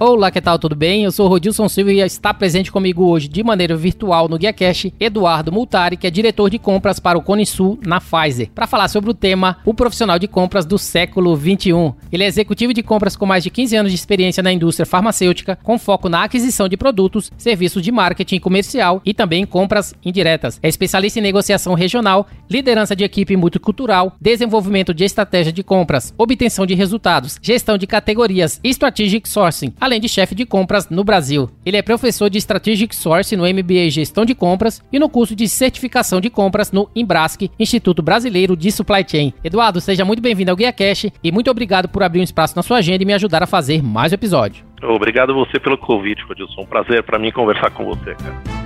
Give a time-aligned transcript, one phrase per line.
[0.00, 0.60] Olá, que tal?
[0.60, 1.02] Tudo bem?
[1.02, 4.92] Eu sou Rodilson Silva e está presente comigo hoje de maneira virtual no Guia Cash
[5.00, 7.42] Eduardo Multari, que é diretor de compras para o Cone
[7.84, 11.94] na Pfizer, para falar sobre o tema O Profissional de Compras do Século 21.
[12.12, 15.58] Ele é executivo de compras com mais de 15 anos de experiência na indústria farmacêutica,
[15.64, 20.60] com foco na aquisição de produtos, serviços de marketing comercial e também compras indiretas.
[20.62, 26.64] É especialista em negociação regional, liderança de equipe multicultural, desenvolvimento de estratégia de compras, obtenção
[26.64, 31.50] de resultados, gestão de categorias e strategic sourcing além de chefe de compras no Brasil.
[31.66, 35.48] Ele é professor de Strategic Source no MBA Gestão de Compras e no curso de
[35.48, 39.32] certificação de compras no Embrasc, Instituto Brasileiro de Supply Chain.
[39.42, 42.62] Eduardo, seja muito bem-vindo ao Guia Cash e muito obrigado por abrir um espaço na
[42.62, 44.64] sua agenda e me ajudar a fazer mais um episódio.
[44.82, 46.62] Obrigado você pelo convite, Rodilson.
[46.62, 48.57] Um prazer para mim conversar com você, cara.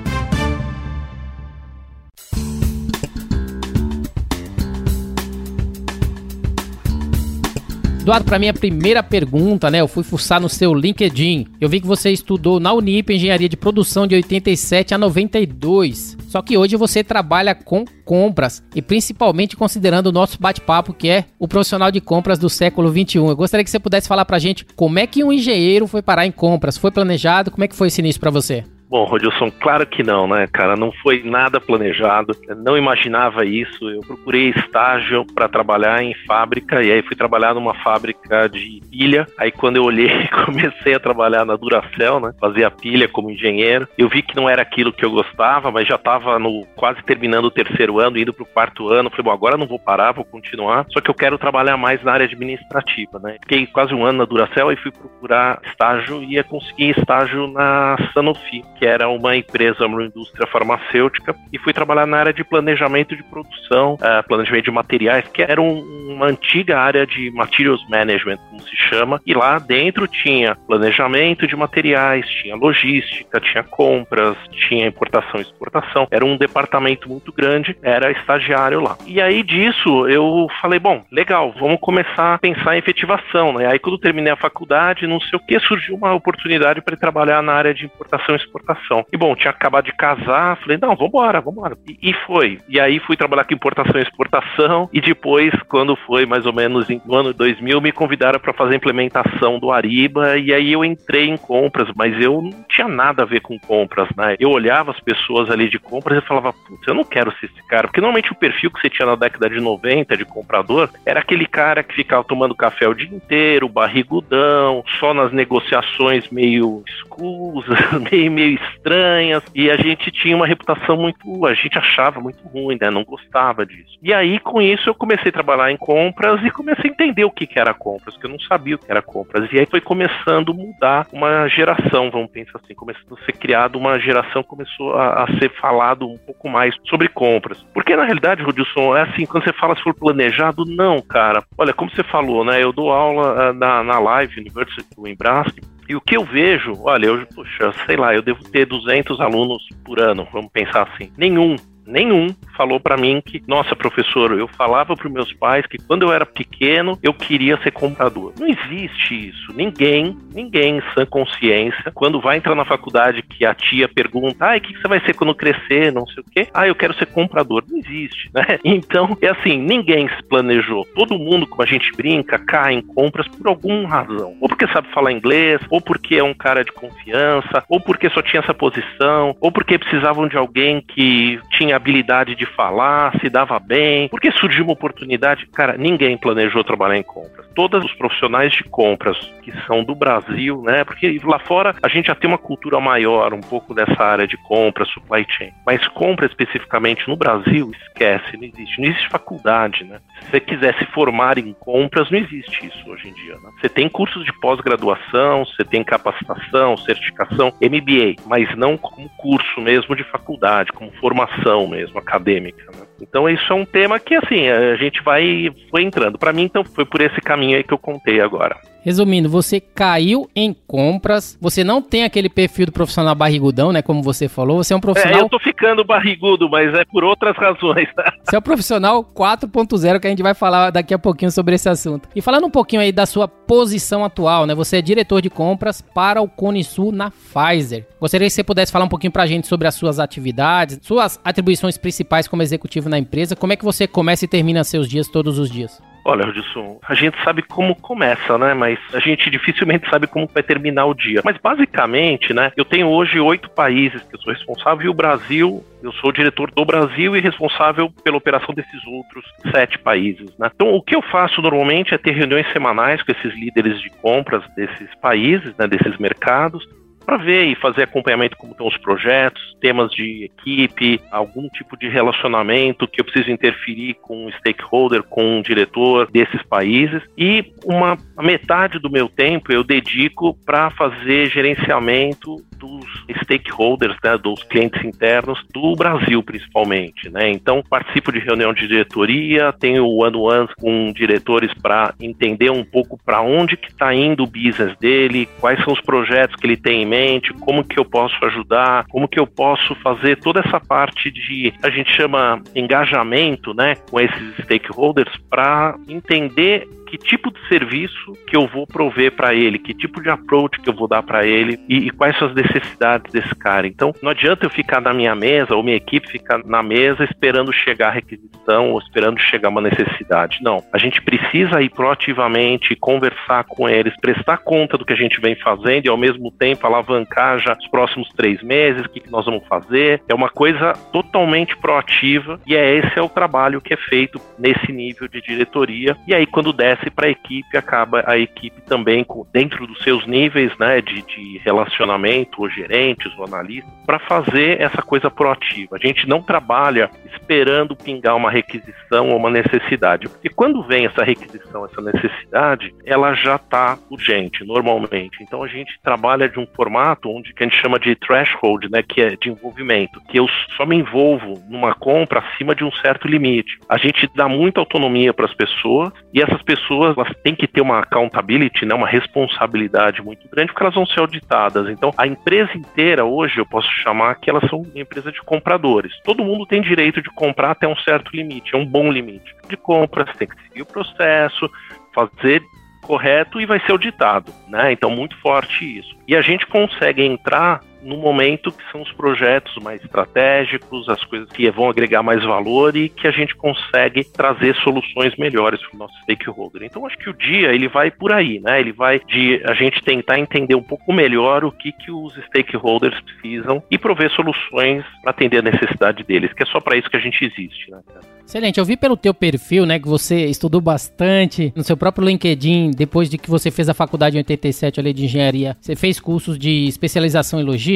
[8.03, 9.81] Eduardo, para mim a primeira pergunta, né?
[9.81, 11.47] Eu fui fuçar no seu LinkedIn.
[11.61, 16.17] Eu vi que você estudou na Unip Engenharia de Produção de 87 a 92.
[16.27, 21.27] Só que hoje você trabalha com compras e principalmente considerando o nosso bate-papo que é
[21.39, 23.29] o profissional de compras do século 21.
[23.29, 26.27] Eu gostaria que você pudesse falar pra gente como é que um engenheiro foi parar
[26.27, 26.77] em compras?
[26.77, 27.53] Foi planejado?
[27.53, 28.65] Como é que foi esse início para você?
[28.93, 30.77] Bom, Rodilson, claro que não, né, cara?
[30.77, 32.37] Não foi nada planejado.
[32.59, 33.89] Não imaginava isso.
[33.89, 39.27] Eu procurei estágio para trabalhar em fábrica e aí fui trabalhar numa fábrica de pilha.
[39.39, 42.35] Aí quando eu olhei, comecei a trabalhar na Duracell, né?
[42.39, 43.89] Fazia pilha como engenheiro.
[43.97, 47.47] Eu vi que não era aquilo que eu gostava, mas já estava no quase terminando
[47.47, 49.09] o terceiro ano, indo para o quarto ano.
[49.09, 50.85] Falei, bom, agora não vou parar, vou continuar.
[50.91, 53.39] Só que eu quero trabalhar mais na área administrativa, né?
[53.41, 57.97] Fiquei quase um ano na Duracell e fui procurar estágio e ia conseguir estágio na
[58.13, 63.15] Sanofi que era uma empresa, uma indústria farmacêutica, e fui trabalhar na área de planejamento
[63.15, 65.79] de produção, uh, planejamento de materiais, que era um,
[66.11, 71.55] uma antiga área de materials management, como se chama, e lá dentro tinha planejamento de
[71.55, 76.09] materiais, tinha logística, tinha compras, tinha importação e exportação.
[76.11, 78.99] Era um departamento muito grande, era estagiário lá.
[79.07, 83.69] E aí disso eu falei, bom, legal, vamos começar a pensar em efetivação, né?
[83.69, 87.53] Aí quando terminei a faculdade, não sei o que, surgiu uma oportunidade para trabalhar na
[87.53, 89.05] área de importação e exportação exportação.
[89.13, 91.77] E bom, tinha acabado de casar, falei, não, vambora, vambora.
[91.89, 92.59] E, e foi.
[92.69, 96.87] E aí fui trabalhar com importação e exportação, e depois, quando foi mais ou menos
[97.05, 101.29] no ano 2000, me convidaram para fazer a implementação do Ariba, e aí eu entrei
[101.29, 104.37] em compras, mas eu não tinha nada a ver com compras, né?
[104.39, 107.67] Eu olhava as pessoas ali de compras e falava, putz, eu não quero ser esse
[107.67, 111.21] cara, porque normalmente o perfil que você tinha na década de 90 de comprador era
[111.21, 117.79] aquele cara que ficava tomando café o dia inteiro, barrigudão, só nas negociações meio escusas,
[118.11, 121.47] meio, meio estranhas, e a gente tinha uma reputação muito.
[121.47, 122.91] A gente achava muito ruim, né?
[122.91, 123.99] Não gostava disso.
[124.03, 127.31] E aí, com isso, eu comecei a trabalhar em compras e comecei a entender o
[127.31, 129.51] que, que era compras, porque eu não sabia o que era compras.
[129.53, 133.79] E aí foi começando a mudar uma geração, vamos pensar assim, começou a ser criada
[133.79, 137.63] uma geração, começou a, a, ser falado um pouco mais sobre compras.
[137.75, 141.43] Porque na realidade, Rodilson, é assim, quando você fala se for planejado, não, cara.
[141.57, 142.63] Olha, como você falou, né?
[142.63, 145.61] Eu dou aula uh, na, na Live University do Embrasco
[145.93, 149.63] e o que eu vejo, olha, eu, puxa, sei lá, eu devo ter 200 alunos
[149.85, 151.13] por ano, vamos pensar assim.
[151.19, 151.55] Nenhum
[151.87, 156.13] nenhum falou para mim que, nossa, professor, eu falava para meus pais que quando eu
[156.13, 158.33] era pequeno eu queria ser comprador.
[158.39, 159.53] Não existe isso.
[159.55, 164.57] Ninguém, ninguém em sã consciência, quando vai entrar na faculdade que a tia pergunta, ah,
[164.57, 167.07] o que você vai ser quando crescer, não sei o quê, ah, eu quero ser
[167.07, 167.65] comprador.
[167.69, 168.59] Não existe, né?
[168.83, 170.87] Então, é assim, ninguém se planejou.
[170.95, 174.35] Todo mundo, como a gente brinca, cai em compras por alguma razão.
[174.41, 178.23] Ou porque sabe falar inglês, ou porque é um cara de confiança, ou porque só
[178.23, 183.29] tinha essa posição, ou porque precisavam de alguém que tinha tinha habilidade de falar, se
[183.29, 185.47] dava bem, porque surgiu uma oportunidade.
[185.47, 187.47] Cara, ninguém planejou trabalhar em compras.
[187.55, 190.85] Todos os profissionais de compras que são do Brasil, né?
[190.85, 194.37] Porque lá fora a gente já tem uma cultura maior, um pouco dessa área de
[194.37, 195.51] compras, supply chain.
[195.67, 198.81] Mas compra especificamente no Brasil, esquece, não existe.
[198.81, 199.99] Não existe faculdade, né?
[200.21, 203.35] Se você quiser se formar em compras, não existe isso hoje em dia.
[203.35, 203.51] Né?
[203.61, 209.97] Você tem cursos de pós-graduação, você tem capacitação, certificação, MBA, mas não como curso mesmo
[209.97, 212.65] de faculdade, como formação mesmo, acadêmica.
[212.73, 212.87] Né?
[213.01, 216.19] Então isso é um tema que assim a gente vai foi entrando.
[216.19, 218.57] Para mim então foi por esse caminho aí que eu contei agora.
[218.83, 223.81] Resumindo, você caiu em compras, você não tem aquele perfil do profissional barrigudão, né?
[223.81, 225.21] Como você falou, você é um profissional.
[225.21, 227.89] É, eu tô ficando barrigudo, mas é por outras razões.
[227.95, 228.13] Tá?
[228.25, 231.69] Você é o profissional 4.0 que a gente vai falar daqui a pouquinho sobre esse
[231.69, 232.09] assunto.
[232.15, 234.55] E falando um pouquinho aí da sua posição atual, né?
[234.55, 237.87] Você é diretor de compras para o Cone Sul na Pfizer.
[238.01, 241.79] Gostaria que você pudesse falar um pouquinho pra gente sobre as suas atividades, suas atribuições
[241.79, 245.39] principais como executivo na empresa, como é que você começa e termina seus dias todos
[245.39, 245.81] os dias?
[246.05, 248.55] Olha, Rodilson, a gente sabe como começa, né?
[248.55, 251.23] Mas a gente dificilmente sabe como vai terminar o dia.
[251.25, 252.53] Mas basicamente, né?
[252.57, 256.51] Eu tenho hoje oito países que eu sou responsável e o Brasil, eu sou diretor
[256.51, 260.51] do Brasil e responsável pela operação desses outros sete países, né?
[260.55, 264.43] Então, o que eu faço normalmente é ter reuniões semanais com esses líderes de compras
[264.57, 265.67] desses países, né?
[265.69, 266.67] Desses mercados
[267.05, 271.89] para ver e fazer acompanhamento como estão os projetos, temas de equipe, algum tipo de
[271.89, 277.03] relacionamento que eu preciso interferir com um stakeholder, com um diretor desses países.
[277.17, 282.87] E uma metade do meu tempo eu dedico para fazer gerenciamento dos
[283.25, 287.29] stakeholders, né, dos clientes internos do Brasil principalmente, né?
[287.29, 293.21] Então participo de reunião de diretoria, tenho one-on-ones com diretores para entender um pouco para
[293.21, 296.87] onde que está indo o business dele, quais são os projetos que ele tem em
[296.87, 301.53] mente, como que eu posso ajudar, como que eu posso fazer toda essa parte de
[301.63, 308.37] a gente chama engajamento, né, com esses stakeholders para entender que tipo de serviço que
[308.37, 311.59] eu vou prover para ele, que tipo de approach que eu vou dar para ele
[311.67, 313.67] e, e, quais são as necessidades desse cara.
[313.67, 317.51] Então, não adianta eu ficar na minha mesa ou minha equipe ficar na mesa esperando
[317.51, 320.41] chegar a requisição ou esperando chegar uma necessidade.
[320.43, 325.19] Não, a gente precisa ir proativamente conversar com eles, prestar conta do que a gente
[325.19, 329.11] vem fazendo e ao mesmo tempo alavancar já os próximos três meses, o que, que
[329.11, 330.03] nós vamos fazer.
[330.07, 334.71] É uma coisa totalmente proativa e é esse é o trabalho que é feito nesse
[334.71, 335.97] nível de diretoria.
[336.07, 340.07] E aí, quando desce desce para a equipe, acaba a equipe também dentro dos seus
[340.07, 345.77] níveis né, de, de relacionamento, ou gerentes, ou analistas, para fazer essa coisa proativa.
[345.77, 350.09] A gente não trabalha esperando pingar uma requisição ou uma necessidade.
[350.23, 355.23] E quando vem essa requisição, essa necessidade, ela já está urgente, normalmente.
[355.23, 358.83] Então a gente trabalha de um formato onde que a gente chama de threshold, né,
[358.83, 360.27] que é de envolvimento, que eu
[360.57, 363.59] só me envolvo numa compra acima de um certo limite.
[363.69, 367.47] A gente dá muita autonomia para as pessoas e essas pessoas pessoas elas têm que
[367.47, 371.69] ter uma accountability, né, uma responsabilidade muito grande, porque elas vão ser auditadas.
[371.69, 375.93] Então, a empresa inteira, hoje, eu posso chamar que elas são uma empresa de compradores.
[376.05, 379.57] Todo mundo tem direito de comprar até um certo limite, é um bom limite de
[379.57, 381.51] compras, tem que seguir o processo,
[381.95, 382.43] fazer
[382.83, 384.73] correto e vai ser auditado, né?
[384.73, 385.95] Então, muito forte isso.
[386.09, 391.29] E a gente consegue entrar no momento que são os projetos mais estratégicos, as coisas
[391.31, 395.79] que vão agregar mais valor e que a gente consegue trazer soluções melhores para o
[395.79, 396.63] nosso stakeholder.
[396.63, 398.61] Então acho que o dia ele vai por aí, né?
[398.61, 402.99] Ele vai de a gente tentar entender um pouco melhor o que que os stakeholders
[403.01, 406.97] precisam e prover soluções para atender a necessidade deles, que é só para isso que
[406.97, 407.81] a gente existe, né?
[408.27, 412.71] Excelente, eu vi pelo teu perfil, né, que você estudou bastante no seu próprio LinkedIn,
[412.71, 415.57] depois de que você fez a faculdade em 87 ali de engenharia.
[415.61, 417.72] Você fez cursos de especialização em logística,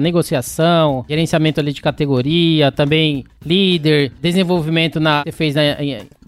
[0.00, 5.62] negociação, gerenciamento ali de categoria, também líder, desenvolvimento na você fez na,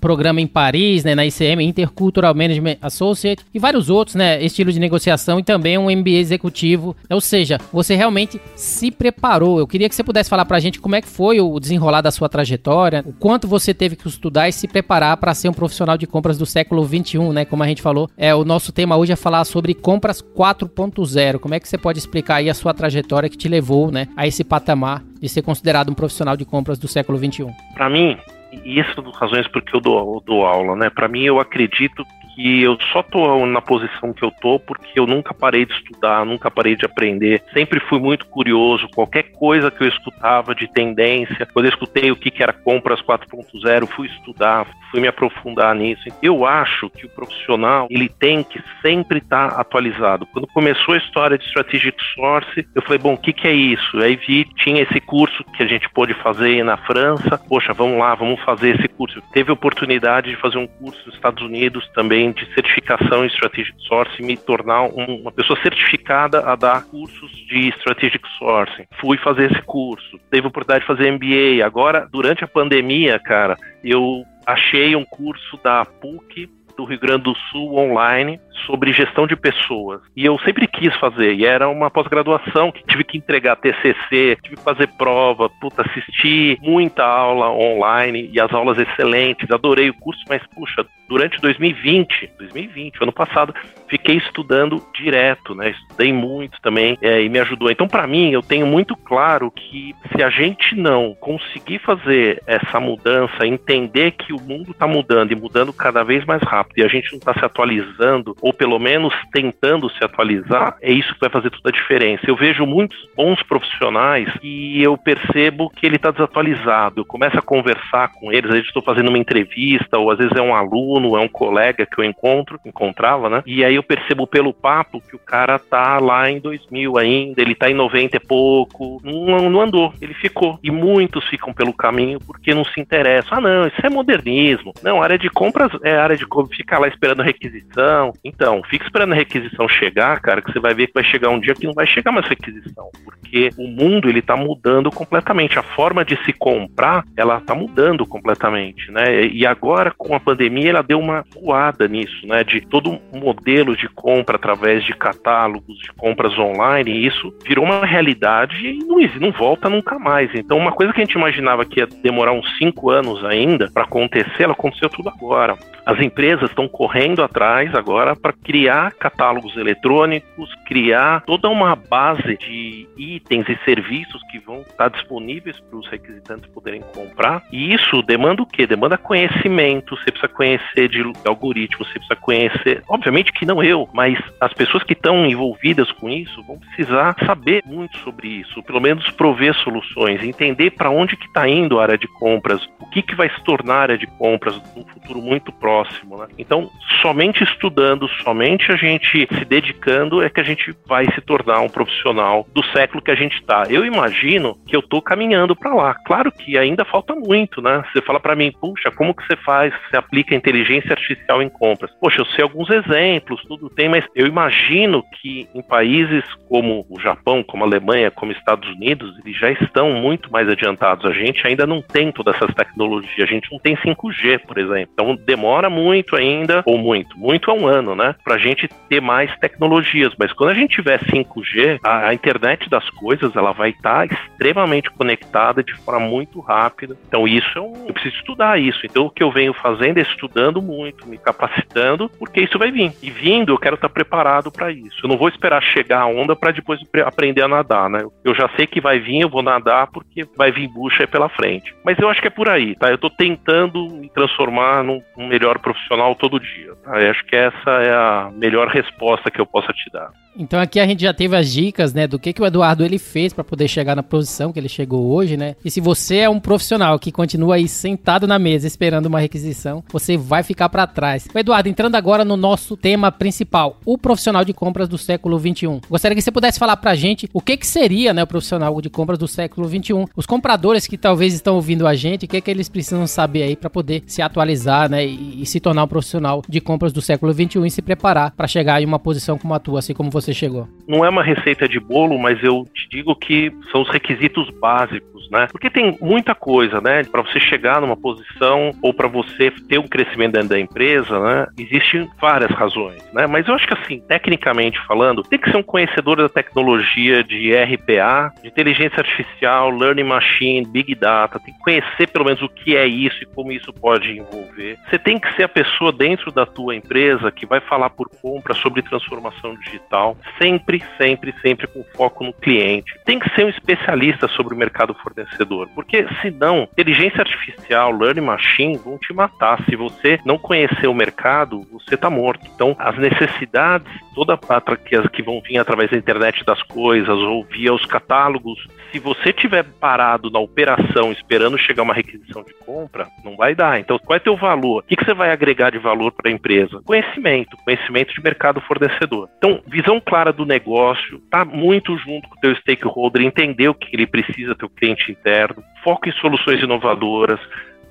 [0.02, 4.80] programa em Paris, né, na ICM, Intercultural Management Associate, e vários outros, né, estilo de
[4.80, 6.96] negociação e também um MBA executivo.
[7.08, 9.60] Ou seja, você realmente se preparou.
[9.60, 12.10] Eu queria que você pudesse falar pra gente como é que foi o desenrolar da
[12.10, 15.96] sua trajetória, o quanto você teve que estudar e se preparar para ser um profissional
[15.96, 18.10] de compras do século 21, né, como a gente falou.
[18.16, 21.38] É, o nosso tema hoje é falar sobre compras 4.0.
[21.38, 24.26] Como é que você pode explicar aí a sua trajetória que te levou, né, a
[24.26, 27.52] esse patamar de ser considerado um profissional de compras do século 21?
[27.74, 28.16] Para mim,
[28.52, 30.90] e isso das razões porque eu dou, eu dou aula, né?
[30.90, 32.04] Para mim, eu acredito
[32.34, 36.24] que eu só tô na posição que eu tô porque eu nunca parei de estudar,
[36.24, 37.42] nunca parei de aprender.
[37.52, 38.88] Sempre fui muito curioso.
[38.94, 43.86] Qualquer coisa que eu escutava de tendência, quando eu escutei o que, era compras 4.0,
[43.88, 46.02] fui estudar, fui me aprofundar nisso.
[46.22, 50.26] Eu acho que o profissional ele tem que sempre estar tá atualizado.
[50.26, 53.98] Quando começou a história de strategic source, eu falei, bom, o que, que é isso?
[53.98, 57.38] Aí vi tinha esse curso que a gente pôde fazer na França.
[57.48, 59.22] Poxa, vamos lá, vamos fazer esse curso.
[59.32, 63.76] Teve oportunidade de fazer um curso nos Estados Unidos também também de certificação em Strategic
[63.88, 68.84] Sourcing, me tornar um, uma pessoa certificada a dar cursos de Strategic Sourcing.
[69.00, 71.64] Fui fazer esse curso, teve a oportunidade de fazer MBA.
[71.64, 77.34] Agora, durante a pandemia, cara, eu achei um curso da PUC do Rio Grande do
[77.50, 80.00] Sul online sobre gestão de pessoas.
[80.16, 84.56] E eu sempre quis fazer, e era uma pós-graduação que tive que entregar TCC, tive
[84.56, 90.22] que fazer prova, puta, assisti muita aula online e as aulas excelentes, adorei o curso,
[90.28, 93.54] mas puxa, durante 2020, 2020, ano passado,
[93.86, 95.68] fiquei estudando direto, né?
[95.70, 97.70] Estudei muito também é, e me ajudou.
[97.70, 102.80] Então, para mim, eu tenho muito claro que se a gente não conseguir fazer essa
[102.80, 106.88] mudança, entender que o mundo está mudando e mudando cada vez mais rápido e a
[106.88, 111.28] gente não está se atualizando ou pelo menos tentando se atualizar, é isso que vai
[111.28, 112.24] fazer toda a diferença.
[112.26, 117.02] Eu vejo muitos bons profissionais e eu percebo que ele está desatualizado.
[117.02, 120.32] Eu começo a conversar com eles, às vezes estou fazendo uma entrevista ou às vezes
[120.34, 123.42] é um aluno, é um colega que eu encontro, encontrava, né?
[123.46, 127.54] E aí eu percebo pelo papo que o cara tá lá em 2000 ainda, ele
[127.54, 130.58] tá em 90 e pouco, não, não andou, ele ficou.
[130.62, 133.38] E muitos ficam pelo caminho porque não se interessam.
[133.38, 134.72] Ah, não, isso é modernismo.
[134.82, 138.12] Não, área de compras é área de compras, fica lá esperando requisição.
[138.24, 141.40] Então, fica esperando a requisição chegar, cara, que você vai ver que vai chegar um
[141.40, 145.62] dia que não vai chegar mais requisição, porque o mundo ele tá mudando completamente, a
[145.62, 149.26] forma de se comprar, ela tá mudando completamente, né?
[149.26, 153.76] E agora com a pandemia ela deu uma voada nisso, né, de todo um modelo
[153.76, 158.98] de compra através de catálogos, de compras online, e isso virou uma realidade e não,
[159.20, 160.30] não volta nunca mais.
[160.34, 163.84] Então, uma coisa que a gente imaginava que ia demorar uns cinco anos ainda para
[163.84, 165.56] acontecer, ela aconteceu tudo agora.
[165.84, 172.88] As empresas estão correndo atrás agora para criar catálogos eletrônicos, criar toda uma base de
[172.96, 177.42] itens e serviços que vão estar disponíveis para os requisitantes poderem comprar.
[177.50, 178.66] E isso demanda o quê?
[178.66, 179.96] Demanda conhecimento.
[179.96, 182.82] Você precisa conhecer de algoritmos, você precisa conhecer.
[182.88, 187.62] Obviamente que não eu, mas as pessoas que estão envolvidas com isso vão precisar saber
[187.66, 191.98] muito sobre isso, pelo menos prover soluções, entender para onde que está indo a área
[191.98, 195.52] de compras, o que, que vai se tornar a área de compras no futuro muito
[195.52, 196.18] próximo próximo.
[196.18, 196.26] Né?
[196.38, 201.60] Então, somente estudando, somente a gente se dedicando é que a gente vai se tornar
[201.60, 203.64] um profissional do século que a gente está.
[203.68, 205.94] Eu imagino que eu estou caminhando para lá.
[206.06, 207.82] Claro que ainda falta muito, né?
[207.92, 209.72] Você fala para mim, puxa, como que você faz?
[209.88, 211.90] Você aplica inteligência artificial em compras?
[212.00, 217.00] Poxa, eu sei alguns exemplos, tudo tem, mas eu imagino que em países como o
[217.00, 221.04] Japão, como a Alemanha, como Estados Unidos, eles já estão muito mais adiantados.
[221.04, 223.28] A gente ainda não tem todas essas tecnologias.
[223.28, 224.90] A gente não tem 5G, por exemplo.
[224.92, 228.14] Então demora muito ainda, ou muito, muito é um ano, né?
[228.24, 230.12] Pra gente ter mais tecnologias.
[230.18, 234.14] Mas quando a gente tiver 5G, a, a internet das coisas, ela vai estar tá
[234.14, 236.96] extremamente conectada de forma muito rápida.
[237.08, 238.80] Então isso é um, eu preciso estudar isso.
[238.84, 242.92] Então o que eu venho fazendo é estudando muito, me capacitando, porque isso vai vir.
[243.02, 244.98] E vindo, eu quero estar preparado para isso.
[245.02, 248.04] Eu não vou esperar chegar a onda para depois aprender a nadar, né?
[248.24, 251.28] Eu já sei que vai vir, eu vou nadar porque vai vir bucha aí pela
[251.28, 251.74] frente.
[251.84, 252.90] Mas eu acho que é por aí, tá?
[252.90, 256.74] Eu tô tentando me transformar num, melhor profissional todo dia.
[256.84, 257.00] Tá?
[257.00, 260.10] Eu acho que essa é a melhor resposta que eu possa te dar.
[260.36, 262.98] Então aqui a gente já teve as dicas, né, do que, que o Eduardo ele
[262.98, 265.56] fez para poder chegar na posição que ele chegou hoje, né?
[265.62, 269.84] E se você é um profissional que continua aí sentado na mesa esperando uma requisição,
[269.92, 271.28] você vai ficar para trás.
[271.34, 275.80] Eduardo, entrando agora no nosso tema principal, o profissional de compras do século 21.
[275.88, 278.88] Gostaria que você pudesse falar pra gente o que que seria, né, o profissional de
[278.88, 280.06] compras do século 21.
[280.16, 283.56] Os compradores que talvez estão ouvindo a gente, o que que eles precisam saber aí
[283.56, 287.32] para poder se atualizar, né, e, e, se tornar um profissional de compras do século
[287.32, 290.22] 21 e se preparar para chegar em uma posição como a tua, assim como você
[290.22, 290.68] você chegou?
[290.86, 295.28] Não é uma receita de bolo, mas eu te digo que são os requisitos básicos,
[295.30, 295.48] né?
[295.50, 297.04] Porque tem muita coisa, né?
[297.04, 301.46] Para você chegar numa posição ou para você ter um crescimento dentro da empresa, né?
[301.58, 303.26] Existem várias razões, né?
[303.26, 307.52] Mas eu acho que assim, tecnicamente falando, tem que ser um conhecedor da tecnologia de
[307.54, 312.76] RPA, de inteligência artificial, learning machine, big data, tem que conhecer pelo menos o que
[312.76, 314.78] é isso e como isso pode envolver.
[314.88, 318.54] Você tem que ser a pessoa dentro da tua empresa que vai falar por compra
[318.54, 322.94] sobre transformação digital sempre, sempre, sempre com foco no cliente.
[323.04, 328.76] Tem que ser um especialista sobre o mercado fornecedor, porque senão, inteligência artificial, learning machine
[328.76, 329.62] vão te matar.
[329.64, 332.46] Se você não conhecer o mercado, você está morto.
[332.54, 337.44] Então, as necessidades, toda a que, que vão vir através da internet das coisas ou
[337.44, 338.58] via os catálogos,
[338.90, 343.80] se você tiver parado na operação esperando chegar uma requisição de compra, não vai dar.
[343.80, 344.80] Então, qual é teu valor?
[344.80, 346.80] O que, que você vai agregar de valor para a empresa?
[346.84, 349.28] Conhecimento, conhecimento de mercado fornecedor.
[349.38, 353.94] Então, visão clara do negócio, tá muito junto com o teu stakeholder, entender o que
[353.94, 357.40] ele precisa, teu cliente interno, foco em soluções inovadoras,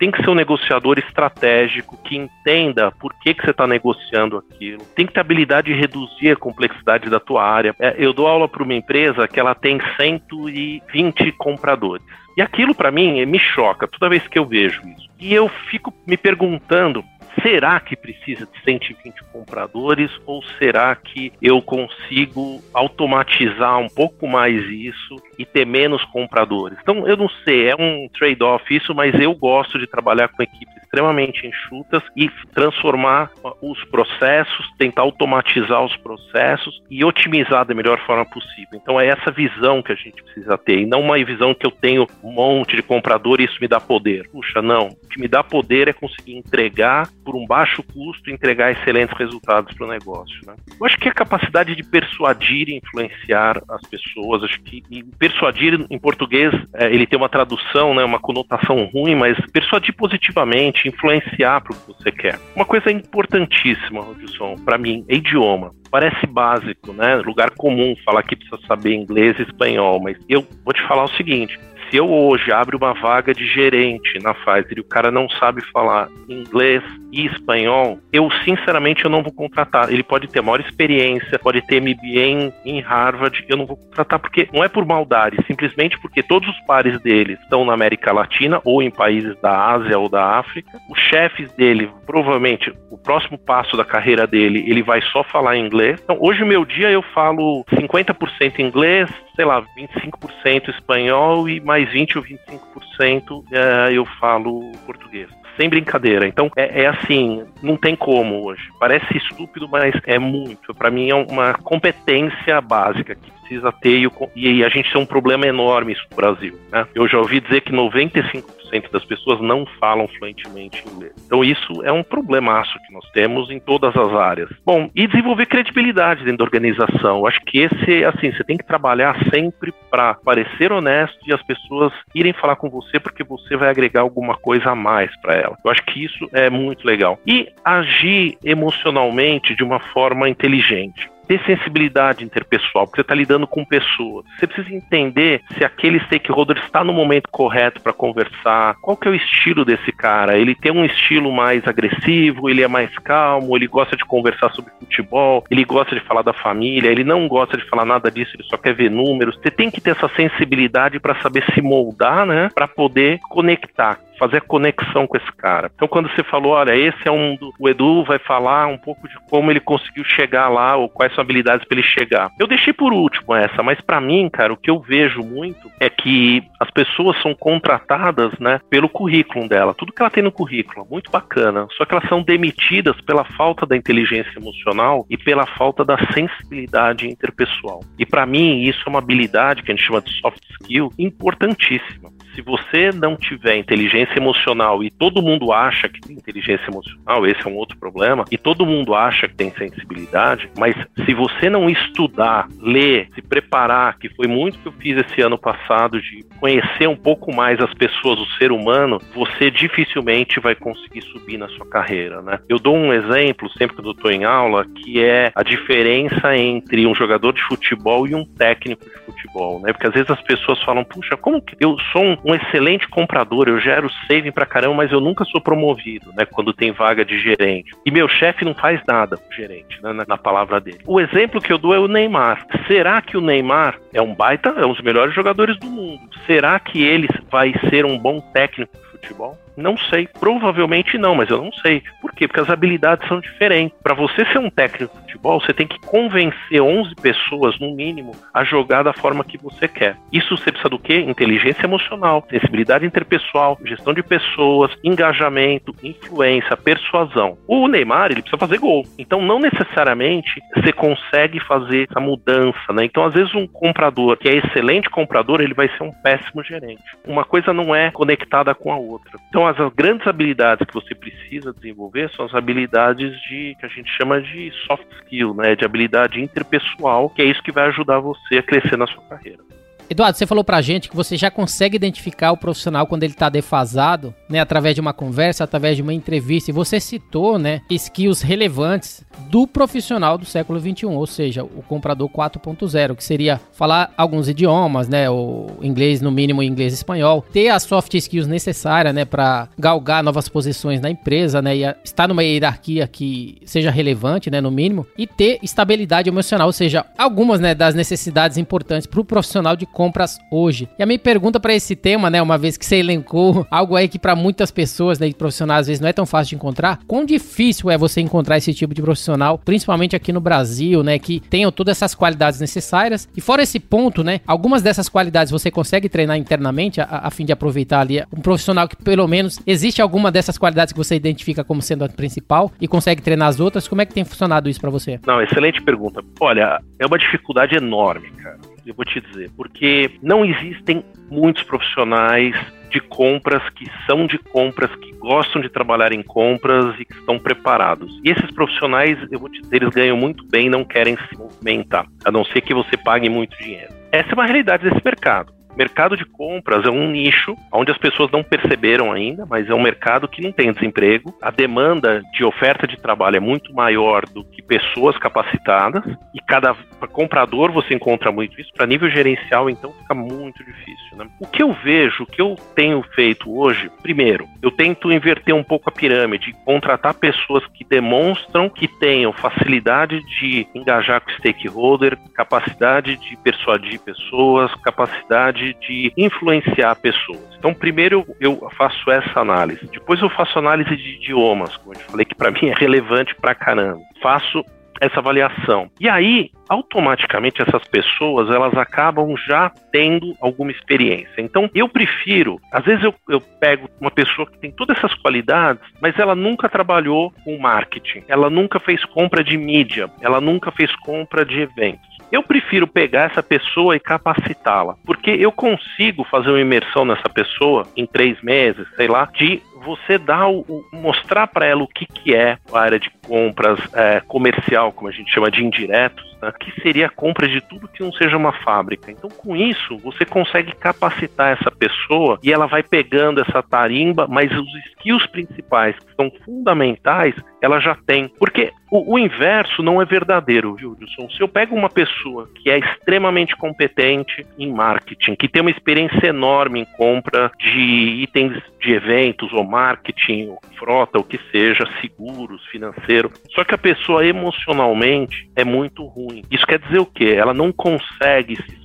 [0.01, 4.83] tem que ser um negociador estratégico que entenda por que, que você está negociando aquilo.
[4.95, 7.75] Tem que ter habilidade de reduzir a complexidade da tua área.
[7.79, 12.03] É, eu dou aula para uma empresa que ela tem 120 compradores.
[12.35, 15.07] E aquilo para mim me choca toda vez que eu vejo isso.
[15.19, 17.03] E eu fico me perguntando
[17.43, 24.63] será que precisa de 120 compradores ou será que eu consigo automatizar um pouco mais
[24.65, 26.77] isso e ter menos compradores?
[26.81, 30.81] Então, eu não sei, é um trade-off isso, mas eu gosto de trabalhar com equipes
[30.91, 33.31] extremamente enxutas e transformar
[33.61, 38.73] os processos, tentar automatizar os processos e otimizar da melhor forma possível.
[38.73, 41.71] Então é essa visão que a gente precisa ter e não uma visão que eu
[41.71, 44.27] tenho um monte de comprador e isso me dá poder.
[44.29, 44.89] Puxa, não.
[44.89, 49.73] O que me dá poder é conseguir entregar por um baixo custo, entregar excelentes resultados
[49.73, 50.39] para o negócio.
[50.45, 50.55] Né?
[50.77, 54.83] Eu acho que a capacidade de persuadir e influenciar as pessoas, acho que
[55.31, 60.81] persuadir em português é, ele tem uma tradução, né, uma conotação ruim, mas persuadir positivamente
[60.81, 62.39] te influenciar para o que você quer.
[62.55, 65.71] Uma coisa importantíssima, Rodilson, para mim, é idioma.
[65.91, 67.17] Parece básico, né?
[67.17, 71.09] Lugar comum falar que precisa saber inglês e espanhol, mas eu vou te falar o
[71.09, 71.59] seguinte:
[71.91, 75.61] se eu hoje abro uma vaga de gerente na Pfizer e o cara não sabe
[75.71, 76.81] falar inglês
[77.11, 79.91] e espanhol, eu sinceramente eu não vou contratar.
[79.91, 84.17] Ele pode ter maior experiência, pode ter MBA em, em Harvard, eu não vou contratar
[84.19, 88.61] porque não é por maldade, simplesmente porque todos os pares dele estão na América Latina
[88.63, 90.79] ou em países da Ásia ou da África.
[90.89, 95.99] Os chefes dele, provavelmente, o próximo passo da carreira dele, ele vai só falar inglês.
[96.01, 99.09] Então, hoje, meu dia, eu falo 50% inglês,
[99.41, 105.27] sei lá, 25% espanhol e mais 20 ou 25% é, eu falo português.
[105.57, 106.27] Sem brincadeira.
[106.27, 108.61] Então, é, é, assim, não tem como hoje.
[108.79, 110.73] Parece estúpido, mas é muito.
[110.75, 115.05] Para mim, é uma competência básica que precisa ter e, e a gente tem um
[115.05, 116.57] problema enorme isso no Brasil.
[116.71, 116.87] Né?
[116.95, 121.13] Eu já ouvi dizer que 95% das pessoas não falam fluentemente inglês.
[121.25, 124.49] Então isso é um problemaço que nós temos em todas as áreas.
[124.65, 127.17] Bom, e desenvolver credibilidade dentro da organização.
[127.17, 131.43] Eu acho que esse, assim, você tem que trabalhar sempre para parecer honesto e as
[131.43, 135.57] pessoas irem falar com você porque você vai agregar alguma coisa a mais para ela.
[135.63, 137.19] Eu acho que isso é muito legal.
[137.27, 143.63] E agir emocionalmente de uma forma inteligente ter sensibilidade interpessoal, porque você está lidando com
[143.63, 144.25] pessoas.
[144.37, 149.11] Você precisa entender se aquele stakeholder está no momento correto para conversar, qual que é
[149.11, 150.37] o estilo desse cara.
[150.37, 154.73] Ele tem um estilo mais agressivo, ele é mais calmo, ele gosta de conversar sobre
[154.77, 158.43] futebol, ele gosta de falar da família, ele não gosta de falar nada disso, ele
[158.43, 159.37] só quer ver números.
[159.37, 164.37] Você tem que ter essa sensibilidade para saber se moldar, né, para poder conectar fazer
[164.37, 165.71] a conexão com esse cara.
[165.73, 167.35] Então, quando você falou, olha, esse é um.
[167.35, 171.11] Do, o Edu vai falar um pouco de como ele conseguiu chegar lá, ou quais
[171.21, 172.31] são habilidades para ele chegar.
[172.39, 175.89] Eu deixei por último essa, mas para mim, cara, o que eu vejo muito é
[175.89, 179.73] que as pessoas são contratadas, né, pelo currículo dela.
[179.73, 181.67] Tudo que ela tem no currículo, muito bacana.
[181.77, 187.07] Só que elas são demitidas pela falta da inteligência emocional e pela falta da sensibilidade
[187.07, 187.83] interpessoal.
[187.97, 192.09] E para mim, isso é uma habilidade que a gente chama de soft skill importantíssima
[192.35, 197.45] se você não tiver inteligência emocional e todo mundo acha que tem inteligência emocional, esse
[197.45, 201.69] é um outro problema, e todo mundo acha que tem sensibilidade, mas se você não
[201.69, 206.87] estudar, ler, se preparar, que foi muito que eu fiz esse ano passado de conhecer
[206.87, 211.67] um pouco mais as pessoas, o ser humano, você dificilmente vai conseguir subir na sua
[211.67, 212.39] carreira, né?
[212.49, 216.85] Eu dou um exemplo sempre que eu estou em aula, que é a diferença entre
[216.85, 219.71] um jogador de futebol e um técnico de futebol, né?
[219.71, 223.47] Porque às vezes as pessoas falam, puxa, como que eu sou um um excelente comprador,
[223.47, 226.25] eu gero saving pra caramba, mas eu nunca sou promovido, né?
[226.25, 227.71] Quando tem vaga de gerente.
[227.85, 230.79] E meu chefe não faz nada o gerente, né, na, na palavra dele.
[230.85, 232.45] O exemplo que eu dou é o Neymar.
[232.67, 236.01] Será que o Neymar é um baita, é um dos melhores jogadores do mundo?
[236.25, 239.37] Será que ele vai ser um bom técnico de futebol?
[239.55, 240.07] Não sei.
[240.19, 241.81] Provavelmente não, mas eu não sei.
[242.01, 242.27] Por quê?
[242.27, 243.77] Porque as habilidades são diferentes.
[243.81, 248.11] Para você ser um técnico de futebol, você tem que convencer 11 pessoas, no mínimo,
[248.33, 249.97] a jogar da forma que você quer.
[250.11, 250.99] Isso você precisa do quê?
[250.99, 257.37] Inteligência emocional, sensibilidade interpessoal, gestão de pessoas, engajamento, influência, persuasão.
[257.47, 258.83] O Neymar, ele precisa fazer gol.
[258.97, 262.85] Então, não necessariamente você consegue fazer essa mudança, né?
[262.85, 266.83] Então, às vezes, um comprador que é excelente comprador, ele vai ser um péssimo gerente.
[267.05, 269.19] Uma coisa não é conectada com a outra.
[269.29, 273.89] Então, as grandes habilidades que você precisa desenvolver são as habilidades de que a gente
[273.91, 278.37] chama de soft skill, né, de habilidade interpessoal, que é isso que vai ajudar você
[278.37, 279.43] a crescer na sua carreira.
[279.91, 283.27] Eduardo, você falou pra gente que você já consegue identificar o profissional quando ele tá
[283.27, 288.21] defasado, né, através de uma conversa, através de uma entrevista, e você citou, né, skills
[288.21, 294.29] relevantes do profissional do século 21, ou seja, o comprador 4.0, que seria falar alguns
[294.29, 299.03] idiomas, né, o inglês no mínimo inglês e espanhol, ter as soft skills necessárias, né,
[299.03, 304.39] para galgar novas posições na empresa, né, e estar numa hierarquia que seja relevante, né,
[304.39, 309.03] no mínimo, e ter estabilidade emocional, ou seja, algumas, né, das necessidades importantes para o
[309.03, 310.69] profissional de compras hoje.
[310.77, 313.87] E a minha pergunta para esse tema, né, uma vez que você elencou algo aí
[313.87, 317.03] que para muitas pessoas, né, profissionais às vezes não é tão fácil de encontrar, quão
[317.03, 321.51] difícil é você encontrar esse tipo de profissional, principalmente aqui no Brasil, né, que tenham
[321.51, 323.09] todas essas qualidades necessárias.
[323.17, 327.25] E fora esse ponto, né, algumas dessas qualidades você consegue treinar internamente a, a fim
[327.25, 331.43] de aproveitar ali um profissional que pelo menos existe alguma dessas qualidades que você identifica
[331.43, 333.67] como sendo a principal e consegue treinar as outras.
[333.67, 334.99] Como é que tem funcionado isso para você?
[335.07, 336.03] Não, excelente pergunta.
[336.19, 338.50] Olha, é uma dificuldade enorme, cara.
[338.65, 342.35] Eu vou te dizer, porque não existem muitos profissionais
[342.69, 347.19] de compras que são de compras, que gostam de trabalhar em compras e que estão
[347.19, 347.99] preparados.
[348.03, 351.85] E esses profissionais, eu vou te dizer, eles ganham muito bem, não querem se movimentar,
[352.05, 353.73] a não ser que você pague muito dinheiro.
[353.91, 355.33] Essa é uma realidade desse mercado.
[355.55, 359.61] Mercado de compras é um nicho onde as pessoas não perceberam ainda, mas é um
[359.61, 361.13] mercado que não tem desemprego.
[361.21, 365.83] A demanda de oferta de trabalho é muito maior do que pessoas capacitadas
[366.13, 366.55] e cada
[366.91, 368.51] comprador você encontra muito isso.
[368.53, 370.97] Para nível gerencial, então, fica muito difícil.
[370.97, 371.07] Né?
[371.19, 375.43] O que eu vejo, o que eu tenho feito hoje, primeiro, eu tento inverter um
[375.43, 382.95] pouco a pirâmide, contratar pessoas que demonstram que tenham facilidade de engajar com stakeholder, capacidade
[382.97, 387.35] de persuadir pessoas, capacidade capacidade de influenciar pessoas.
[387.37, 389.67] Então, primeiro eu faço essa análise.
[389.71, 393.33] Depois eu faço análise de idiomas, como eu falei que para mim é relevante pra
[393.33, 393.81] caramba.
[394.01, 394.43] Faço
[394.79, 395.69] essa avaliação.
[395.79, 401.21] E aí, automaticamente essas pessoas elas acabam já tendo alguma experiência.
[401.21, 405.61] Então, eu prefiro, às vezes eu, eu pego uma pessoa que tem todas essas qualidades,
[405.79, 410.75] mas ela nunca trabalhou com marketing, ela nunca fez compra de mídia, ela nunca fez
[410.77, 411.90] compra de eventos.
[412.11, 417.65] Eu prefiro pegar essa pessoa e capacitá-la, porque eu consigo fazer uma imersão nessa pessoa
[417.75, 422.15] em três meses, sei lá, de você dar o, mostrar para ela o que, que
[422.15, 426.61] é a área de compras é, comercial, como a gente chama de indiretos, né, que
[426.61, 428.91] seria a compra de tudo que não seja uma fábrica.
[428.91, 434.31] Então, com isso, você consegue capacitar essa pessoa e ela vai pegando essa tarimba, mas
[434.31, 438.07] os skills principais, que são fundamentais, ela já tem.
[438.19, 441.09] Porque o, o, inverso não é verdadeiro, viu, Wilson?
[441.09, 446.07] Se eu pego uma pessoa que é extremamente competente em marketing, que tem uma experiência
[446.07, 447.59] enorme em compra de
[448.03, 453.57] itens de eventos ou marketing, ou frota, o que seja, seguros, financeiro, só que a
[453.57, 456.23] pessoa emocionalmente é muito ruim.
[456.29, 457.15] Isso quer dizer o quê?
[457.17, 458.60] Ela não consegue se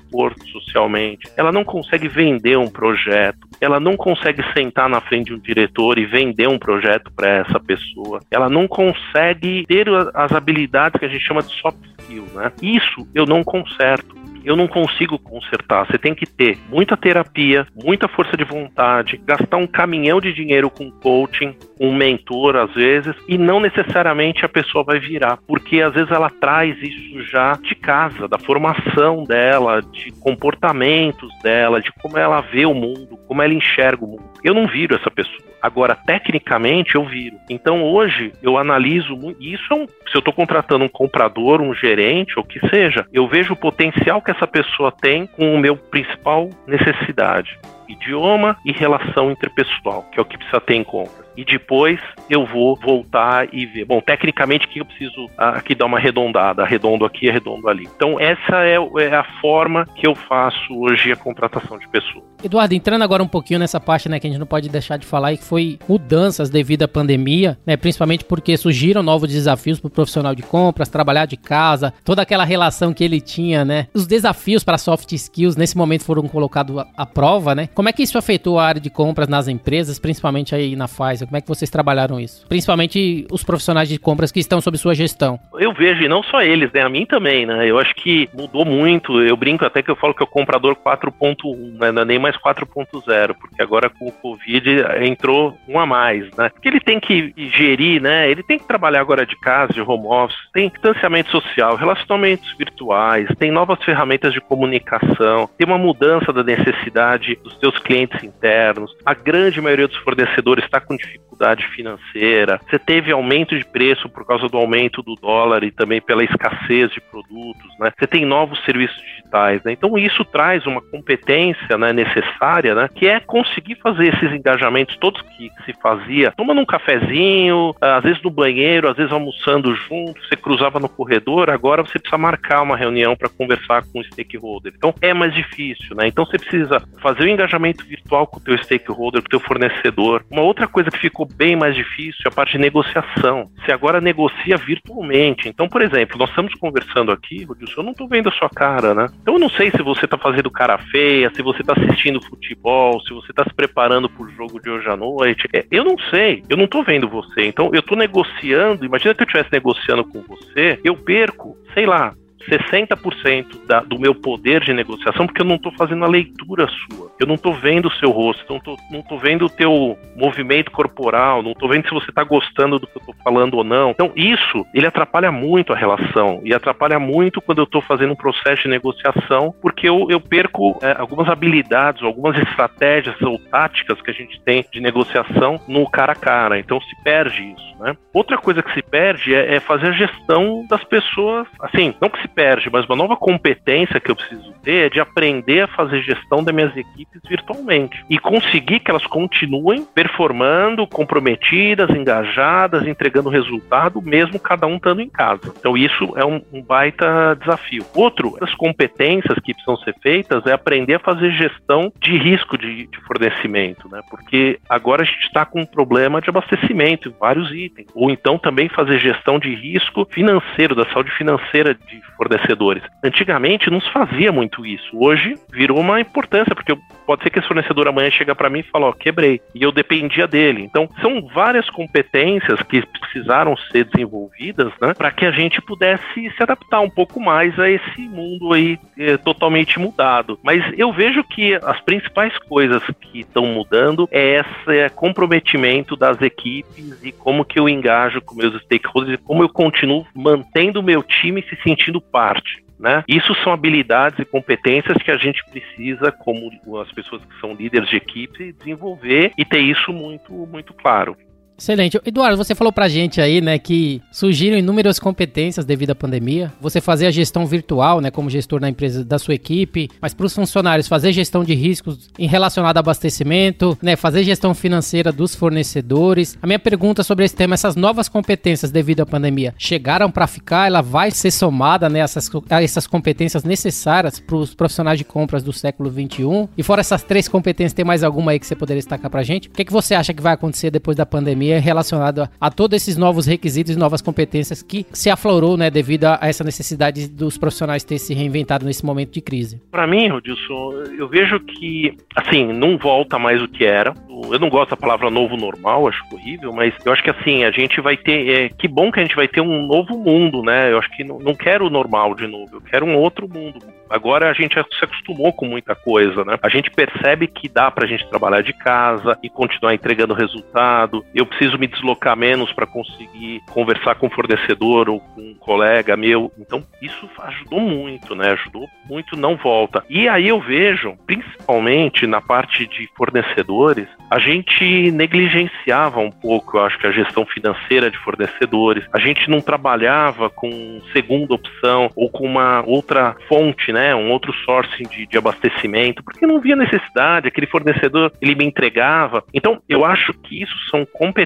[0.50, 5.38] socialmente, ela não consegue vender um projeto, ela não consegue sentar na frente de um
[5.38, 11.04] diretor e vender um projeto para essa pessoa, ela não consegue ter as habilidades que
[11.04, 12.52] a gente chama de soft skill, né?
[12.62, 14.14] Isso eu não conserto
[14.46, 15.84] eu não consigo consertar.
[15.86, 20.70] Você tem que ter muita terapia, muita força de vontade, gastar um caminhão de dinheiro
[20.70, 25.92] com coaching, um mentor às vezes, e não necessariamente a pessoa vai virar, porque às
[25.92, 32.16] vezes ela traz isso já de casa, da formação dela, de comportamentos dela, de como
[32.16, 34.30] ela vê o mundo, como ela enxerga o mundo.
[34.44, 35.56] Eu não viro essa pessoa.
[35.60, 37.36] Agora, tecnicamente, eu viro.
[37.50, 39.42] Então, hoje, eu analiso muito.
[39.42, 43.26] Isso é um, se eu estou contratando um comprador, um gerente, ou que seja, eu
[43.26, 49.30] vejo o potencial que essa pessoa tem com o meu principal necessidade idioma e relação
[49.30, 53.66] interpessoal, que é o que precisa ter em conta e depois eu vou voltar e
[53.66, 53.84] ver.
[53.84, 57.88] Bom, tecnicamente que eu preciso aqui dar uma arredondada, arredondo aqui, arredondo ali.
[57.96, 62.24] Então essa é, é, a forma que eu faço hoje a contratação de pessoas.
[62.44, 65.06] Eduardo, entrando agora um pouquinho nessa parte, né, que a gente não pode deixar de
[65.06, 69.88] falar, e que foi mudanças devido à pandemia, né, principalmente porque surgiram novos desafios para
[69.88, 74.06] o profissional de compras, trabalhar de casa, toda aquela relação que ele tinha, né, os
[74.06, 77.68] desafios para soft skills nesse momento foram colocados à, prova, né.
[77.74, 80.86] Como é que isso afetou a área de compras nas empresas, principalmente aí na
[81.26, 81.28] Pfizer?
[81.28, 82.46] Como é que vocês trabalharam isso?
[82.48, 85.38] Principalmente os profissionais de compras que estão sob sua gestão.
[85.58, 86.82] Eu vejo, e não só eles, né?
[86.82, 87.68] A mim também, né?
[87.68, 89.20] Eu acho que mudou muito.
[89.22, 91.92] Eu brinco até que eu falo que é o comprador 4.1, né?
[91.92, 96.48] Não é nem mais 4.0, porque agora com o Covid entrou um a mais, né?
[96.48, 98.30] Porque ele tem que gerir, né?
[98.30, 103.28] Ele tem que trabalhar agora de casa, de home office, tem distanciamento social, relacionamentos virtuais,
[103.38, 108.94] tem novas ferramentas de comunicação, tem uma mudança da necessidade dos seus clientes internos.
[109.04, 114.08] A grande maioria dos fornecedores está com dificuldade dificuldade financeira, você teve aumento de preço
[114.08, 117.92] por causa do aumento do dólar e também pela escassez de produtos, né?
[117.98, 119.72] Você tem novos serviços digitais, né?
[119.72, 122.88] Então isso traz uma competência né, necessária, né?
[122.94, 128.22] Que é conseguir fazer esses engajamentos todos que se fazia, tomando um cafezinho, às vezes
[128.22, 132.76] no banheiro, às vezes almoçando junto, você cruzava no corredor, agora você precisa marcar uma
[132.76, 134.72] reunião para conversar com o stakeholder.
[134.76, 136.06] Então é mais difícil, né?
[136.08, 140.24] Então você precisa fazer o engajamento virtual com o teu stakeholder, com o teu fornecedor.
[140.30, 143.50] Uma outra coisa que ficou bem mais difícil a parte de negociação.
[143.56, 145.48] Você agora negocia virtualmente.
[145.48, 148.94] Então, por exemplo, nós estamos conversando aqui, Rodilson, eu não estou vendo a sua cara,
[148.94, 149.06] né?
[149.22, 153.00] Então eu não sei se você está fazendo cara feia, se você está assistindo futebol,
[153.02, 155.48] se você está se preparando para o jogo de hoje à noite.
[155.52, 157.46] É, eu não sei, eu não estou vendo você.
[157.46, 162.14] Então eu estou negociando, imagina que eu estivesse negociando com você, eu perco, sei lá,
[162.48, 167.10] 60% da, do meu poder de negociação, porque eu não estou fazendo a leitura sua.
[167.18, 170.70] Eu não estou vendo o seu rosto, não estou não tô vendo o teu movimento
[170.70, 173.90] corporal, não estou vendo se você está gostando do que eu estou falando ou não.
[173.90, 178.16] Então, isso, ele atrapalha muito a relação e atrapalha muito quando eu estou fazendo um
[178.16, 184.10] processo de negociação, porque eu, eu perco é, algumas habilidades, algumas estratégias ou táticas que
[184.10, 186.58] a gente tem de negociação no cara a cara.
[186.58, 187.96] Então, se perde isso, né?
[188.12, 192.20] Outra coisa que se perde é, é fazer a gestão das pessoas, assim, não que
[192.20, 196.02] se perde, mas uma nova competência que eu preciso ter é de aprender a fazer
[196.02, 204.02] gestão das minhas equipes virtualmente e conseguir que elas continuem performando, comprometidas, engajadas, entregando resultado,
[204.02, 205.54] mesmo cada um estando em casa.
[205.58, 207.86] Então isso é um, um baita desafio.
[207.94, 212.86] Outro das competências que precisam ser feitas é aprender a fazer gestão de risco de,
[212.86, 214.02] de fornecimento, né?
[214.10, 217.88] Porque agora a gente está com um problema de abastecimento em vários itens.
[217.94, 222.82] Ou então também fazer gestão de risco financeiro, da saúde financeira de fornecedores.
[223.02, 224.90] Antigamente não se fazia muito isso.
[224.92, 226.76] Hoje virou uma importância, porque
[227.06, 229.40] pode ser que esse fornecedor amanhã chega para mim e fala, ó, quebrei.
[229.54, 230.62] E eu dependia dele.
[230.62, 236.42] Então, são várias competências que precisaram ser desenvolvidas, né, para que a gente pudesse se
[236.42, 240.38] adaptar um pouco mais a esse mundo aí é, totalmente mudado.
[240.42, 246.20] Mas eu vejo que as principais coisas que estão mudando é esse é, comprometimento das
[246.20, 250.82] equipes e como que eu engajo com meus stakeholders e como eu continuo mantendo o
[250.82, 252.64] meu time se sentindo parte.
[252.78, 253.02] Né?
[253.08, 257.88] Isso são habilidades e competências que a gente precisa, como as pessoas que são líderes
[257.88, 261.16] de equipe, desenvolver e ter isso muito, muito claro.
[261.58, 261.98] Excelente.
[262.04, 266.52] Eduardo, você falou pra gente aí, né, que surgiram inúmeras competências devido à pandemia.
[266.60, 270.26] Você fazer a gestão virtual, né, como gestor da empresa da sua equipe, mas para
[270.26, 275.34] os funcionários fazer gestão de riscos em relacionado a abastecimento, né, fazer gestão financeira dos
[275.34, 276.38] fornecedores.
[276.42, 280.66] A minha pergunta sobre esse tema, essas novas competências devido à pandemia, chegaram para ficar?
[280.66, 285.42] Ela vai ser somada, né, essas, a essas competências necessárias para os profissionais de compras
[285.42, 286.48] do século 21?
[286.56, 289.48] E fora essas três competências, tem mais alguma aí que você poderia destacar pra gente?
[289.48, 291.45] O que, que você acha que vai acontecer depois da pandemia?
[291.46, 295.70] Pandemia relacionado a, a todos esses novos requisitos e novas competências que se aflorou, né,
[295.70, 299.62] devido a, essa necessidade dos profissionais ter se reinventado nesse momento de crise?
[299.70, 303.94] Para mim, Rodilson, eu vejo que, assim, não volta mais o que era.
[304.08, 307.50] Eu não gosto da palavra novo normal, acho horrível, mas eu acho que, assim, a
[307.50, 308.28] gente vai ter.
[308.28, 310.72] É, que bom que a gente vai ter um novo mundo, né?
[310.72, 313.58] Eu acho que não, não quero o normal de novo, eu quero um outro mundo.
[313.88, 316.36] Agora a gente se acostumou com muita coisa, né?
[316.42, 321.04] A gente percebe que dá pra gente trabalhar de casa e continuar entregando resultado.
[321.14, 325.96] Eu preciso me deslocar menos para conseguir conversar com o fornecedor ou com um colega
[325.96, 326.32] meu.
[326.38, 328.32] Então, isso ajudou muito, né?
[328.32, 329.84] Ajudou muito, não volta.
[329.88, 336.64] E aí eu vejo, principalmente na parte de fornecedores, a gente negligenciava um pouco, eu
[336.64, 338.84] acho que a gestão financeira de fornecedores.
[338.92, 343.94] A gente não trabalhava com segunda opção ou com uma outra fonte, né?
[343.94, 349.24] Um outro sourcing de, de abastecimento, porque não via necessidade, aquele fornecedor ele me entregava.
[349.34, 351.25] Então, eu acho que isso são competências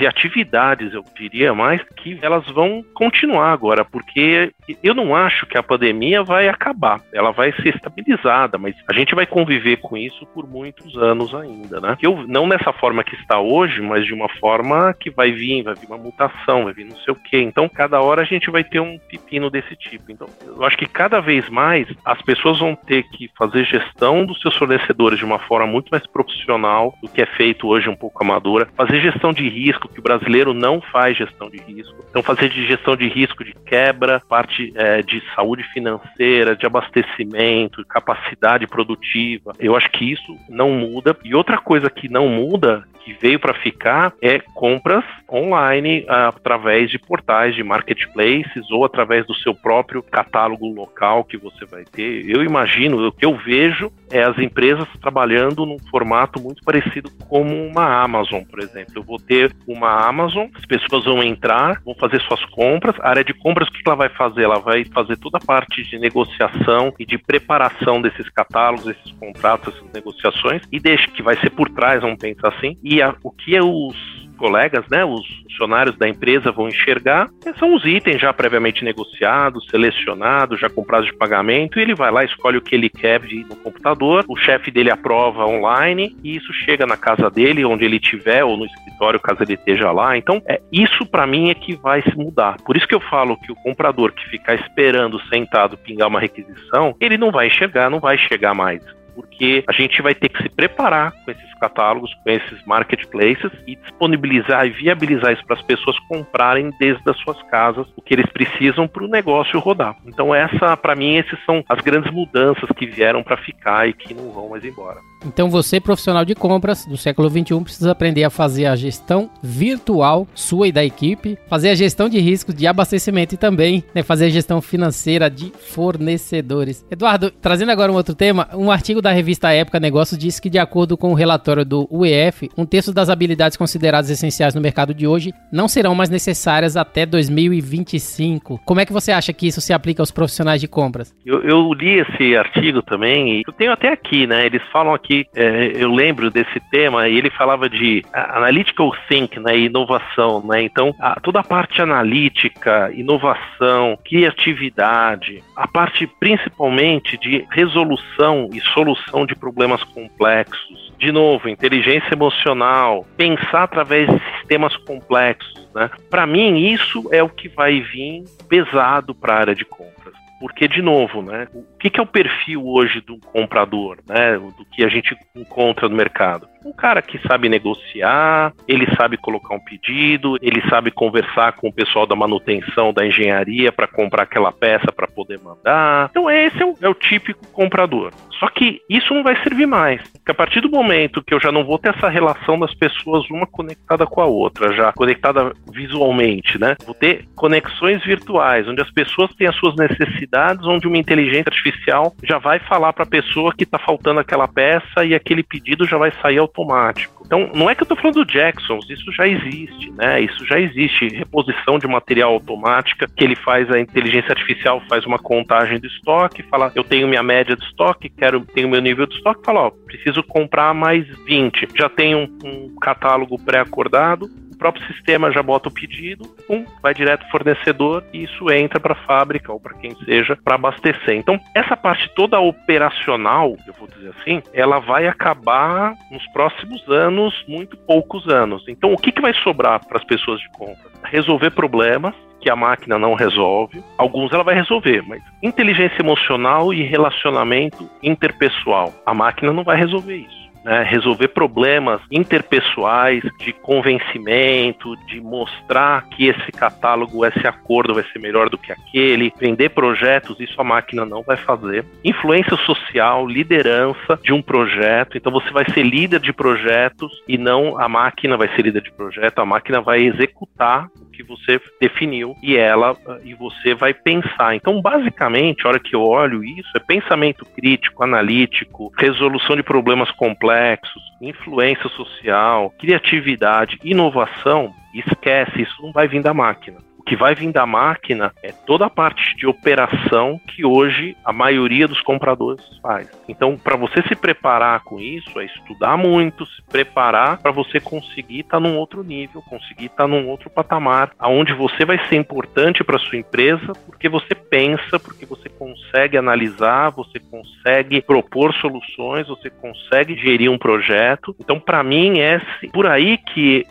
[0.00, 5.56] e atividades, eu diria mais, que elas vão continuar agora, porque eu não acho que
[5.56, 7.00] a pandemia vai acabar.
[7.12, 11.80] Ela vai ser estabilizada, mas a gente vai conviver com isso por muitos anos ainda,
[11.80, 11.96] né?
[12.02, 15.74] Eu, não nessa forma que está hoje, mas de uma forma que vai vir, vai
[15.74, 17.40] vir uma mutação, vai vir não sei o quê.
[17.40, 20.10] Então, cada hora a gente vai ter um pepino desse tipo.
[20.10, 24.40] Então, eu acho que cada vez mais as pessoas vão ter que fazer gestão dos
[24.40, 28.22] seus fornecedores de uma forma muito mais profissional do que é feito hoje um pouco
[28.22, 28.68] amadora.
[28.76, 32.04] Fazer gestão de risco, que o brasileiro não faz gestão de risco.
[32.10, 37.84] Então, fazer de gestão de risco de quebra, parte é, de saúde financeira, de abastecimento,
[37.86, 39.52] capacidade produtiva.
[39.58, 41.16] Eu acho que isso não muda.
[41.24, 46.98] E outra coisa que não muda que veio para ficar é compras online através de
[46.98, 52.28] portais de marketplaces ou através do seu próprio catálogo local que você vai ter.
[52.28, 57.54] Eu imagino, o que eu vejo é as empresas trabalhando num formato muito parecido como
[57.54, 58.92] uma Amazon, por exemplo.
[58.96, 62.94] Eu vou ter uma Amazon, as pessoas vão entrar, vão fazer suas compras.
[63.00, 64.42] A área de compras, o que ela vai fazer?
[64.42, 69.74] Ela vai fazer toda a parte de negociação e de preparação desses catálogos, esses contratos,
[69.74, 73.30] essas negociações, e deixa que vai ser por trás, vamos pensar assim, e a, o
[73.30, 78.32] que é os colegas, né, os funcionários da empresa vão enxergar, são os itens já
[78.32, 82.74] previamente negociados, selecionados, já com prazo de pagamento, e ele vai lá, escolhe o que
[82.74, 87.64] ele quer no computador, o chefe dele aprova online, e isso chega na casa dele,
[87.64, 90.16] onde ele estiver, ou no escritório, caso ele esteja lá.
[90.16, 92.56] Então, é isso para mim é que vai se mudar.
[92.64, 96.94] Por isso que eu falo que o comprador que ficar esperando sentado pingar uma requisição,
[97.00, 98.82] ele não vai enxergar, não vai chegar mais
[99.18, 103.76] porque a gente vai ter que se preparar com esses catálogos, com esses marketplaces e
[103.76, 108.26] disponibilizar e viabilizar isso para as pessoas comprarem desde as suas casas o que eles
[108.32, 109.96] precisam para o negócio rodar.
[110.06, 114.14] Então essa, para mim, esses são as grandes mudanças que vieram para ficar e que
[114.14, 114.98] não vão mais embora.
[115.26, 120.26] Então você, profissional de compras do século 21, precisa aprender a fazer a gestão virtual
[120.34, 124.26] sua e da equipe, fazer a gestão de riscos de abastecimento e também né, fazer
[124.26, 126.84] a gestão financeira de fornecedores.
[126.90, 130.58] Eduardo, trazendo agora um outro tema, um artigo da revista Época Negócios diz que de
[130.58, 135.06] acordo com o relatório do UEF, um terço das habilidades consideradas essenciais no mercado de
[135.06, 138.60] hoje não serão mais necessárias até 2025.
[138.64, 141.14] Como é que você acha que isso se aplica aos profissionais de compras?
[141.24, 144.46] Eu, eu li esse artigo também e eu tenho até aqui, né?
[144.46, 149.58] Eles falam aqui é, eu lembro desse tema e ele falava de analytical think, né,
[149.58, 150.62] inovação, né?
[150.62, 159.26] Então, a, toda a parte analítica, inovação, criatividade, a parte principalmente de resolução e solução
[159.26, 160.87] de problemas complexos.
[160.98, 165.88] De novo, inteligência emocional, pensar através de sistemas complexos, né?
[166.10, 170.14] Para mim, isso é o que vai vir pesado para a área de compras.
[170.40, 174.64] Porque, de novo, né, o que, que é o perfil hoje do comprador, né, do
[174.72, 176.48] que a gente encontra no mercado?
[176.64, 181.72] Um cara que sabe negociar, ele sabe colocar um pedido, ele sabe conversar com o
[181.72, 186.08] pessoal da manutenção, da engenharia para comprar aquela peça para poder mandar.
[186.10, 188.12] Então, esse é o, é o típico comprador.
[188.38, 190.00] Só que isso não vai servir mais.
[190.10, 193.28] Porque a partir do momento que eu já não vou ter essa relação das pessoas
[193.30, 196.76] uma conectada com a outra, já conectada visualmente, né?
[196.84, 202.14] Vou ter conexões virtuais, onde as pessoas têm as suas necessidades, onde uma inteligência artificial
[202.22, 205.98] já vai falar para a pessoa que está faltando aquela peça e aquele pedido já
[205.98, 207.22] vai sair automático.
[207.24, 210.20] Então, não é que eu estou falando do Jacksons, isso já existe, né?
[210.20, 211.08] Isso já existe.
[211.08, 216.42] Reposição de material automática, que ele faz, a inteligência artificial faz uma contagem do estoque,
[216.44, 219.70] fala, eu tenho minha média de estoque, quero, tenho meu nível de estoque, fala, ó,
[219.70, 221.68] preciso comprar mais 20.
[221.76, 227.24] Já tenho um, um catálogo pré-acordado, próprio sistema já bota o pedido, um, vai direto
[227.24, 231.14] ao fornecedor e isso entra para a fábrica ou para quem seja para abastecer.
[231.14, 237.34] Então, essa parte toda operacional, eu vou dizer assim, ela vai acabar nos próximos anos,
[237.48, 238.62] muito poucos anos.
[238.68, 240.88] Então, o que, que vai sobrar para as pessoas de compra?
[241.02, 243.82] Resolver problemas, que a máquina não resolve.
[243.98, 250.14] Alguns ela vai resolver, mas inteligência emocional e relacionamento interpessoal, a máquina não vai resolver
[250.14, 258.04] isso né, resolver problemas interpessoais, de convencimento, de mostrar que esse catálogo, esse acordo vai
[258.12, 261.84] ser melhor do que aquele, vender projetos, isso a máquina não vai fazer.
[262.04, 267.78] Influência social, liderança de um projeto, então você vai ser líder de projetos e não
[267.78, 270.88] a máquina vai ser líder de projeto, a máquina vai executar
[271.18, 274.54] que você definiu e ela e você vai pensar.
[274.54, 280.10] Então, basicamente, a hora que eu olho isso, é pensamento crítico, analítico, resolução de problemas
[280.12, 284.72] complexos, influência social, criatividade, inovação.
[284.94, 288.90] Esquece, isso não vai vir da máquina que vai vir da máquina é toda a
[288.90, 293.08] parte de operação que hoje a maioria dos compradores faz.
[293.26, 298.40] Então, para você se preparar com isso, é estudar muito, se preparar para você conseguir
[298.40, 302.16] estar tá num outro nível, conseguir estar tá num outro patamar, aonde você vai ser
[302.16, 309.26] importante para sua empresa, porque você pensa, porque você consegue analisar, você consegue propor soluções,
[309.26, 311.34] você consegue gerir um projeto.
[311.40, 312.38] Então, para mim, é
[312.70, 313.66] por aí que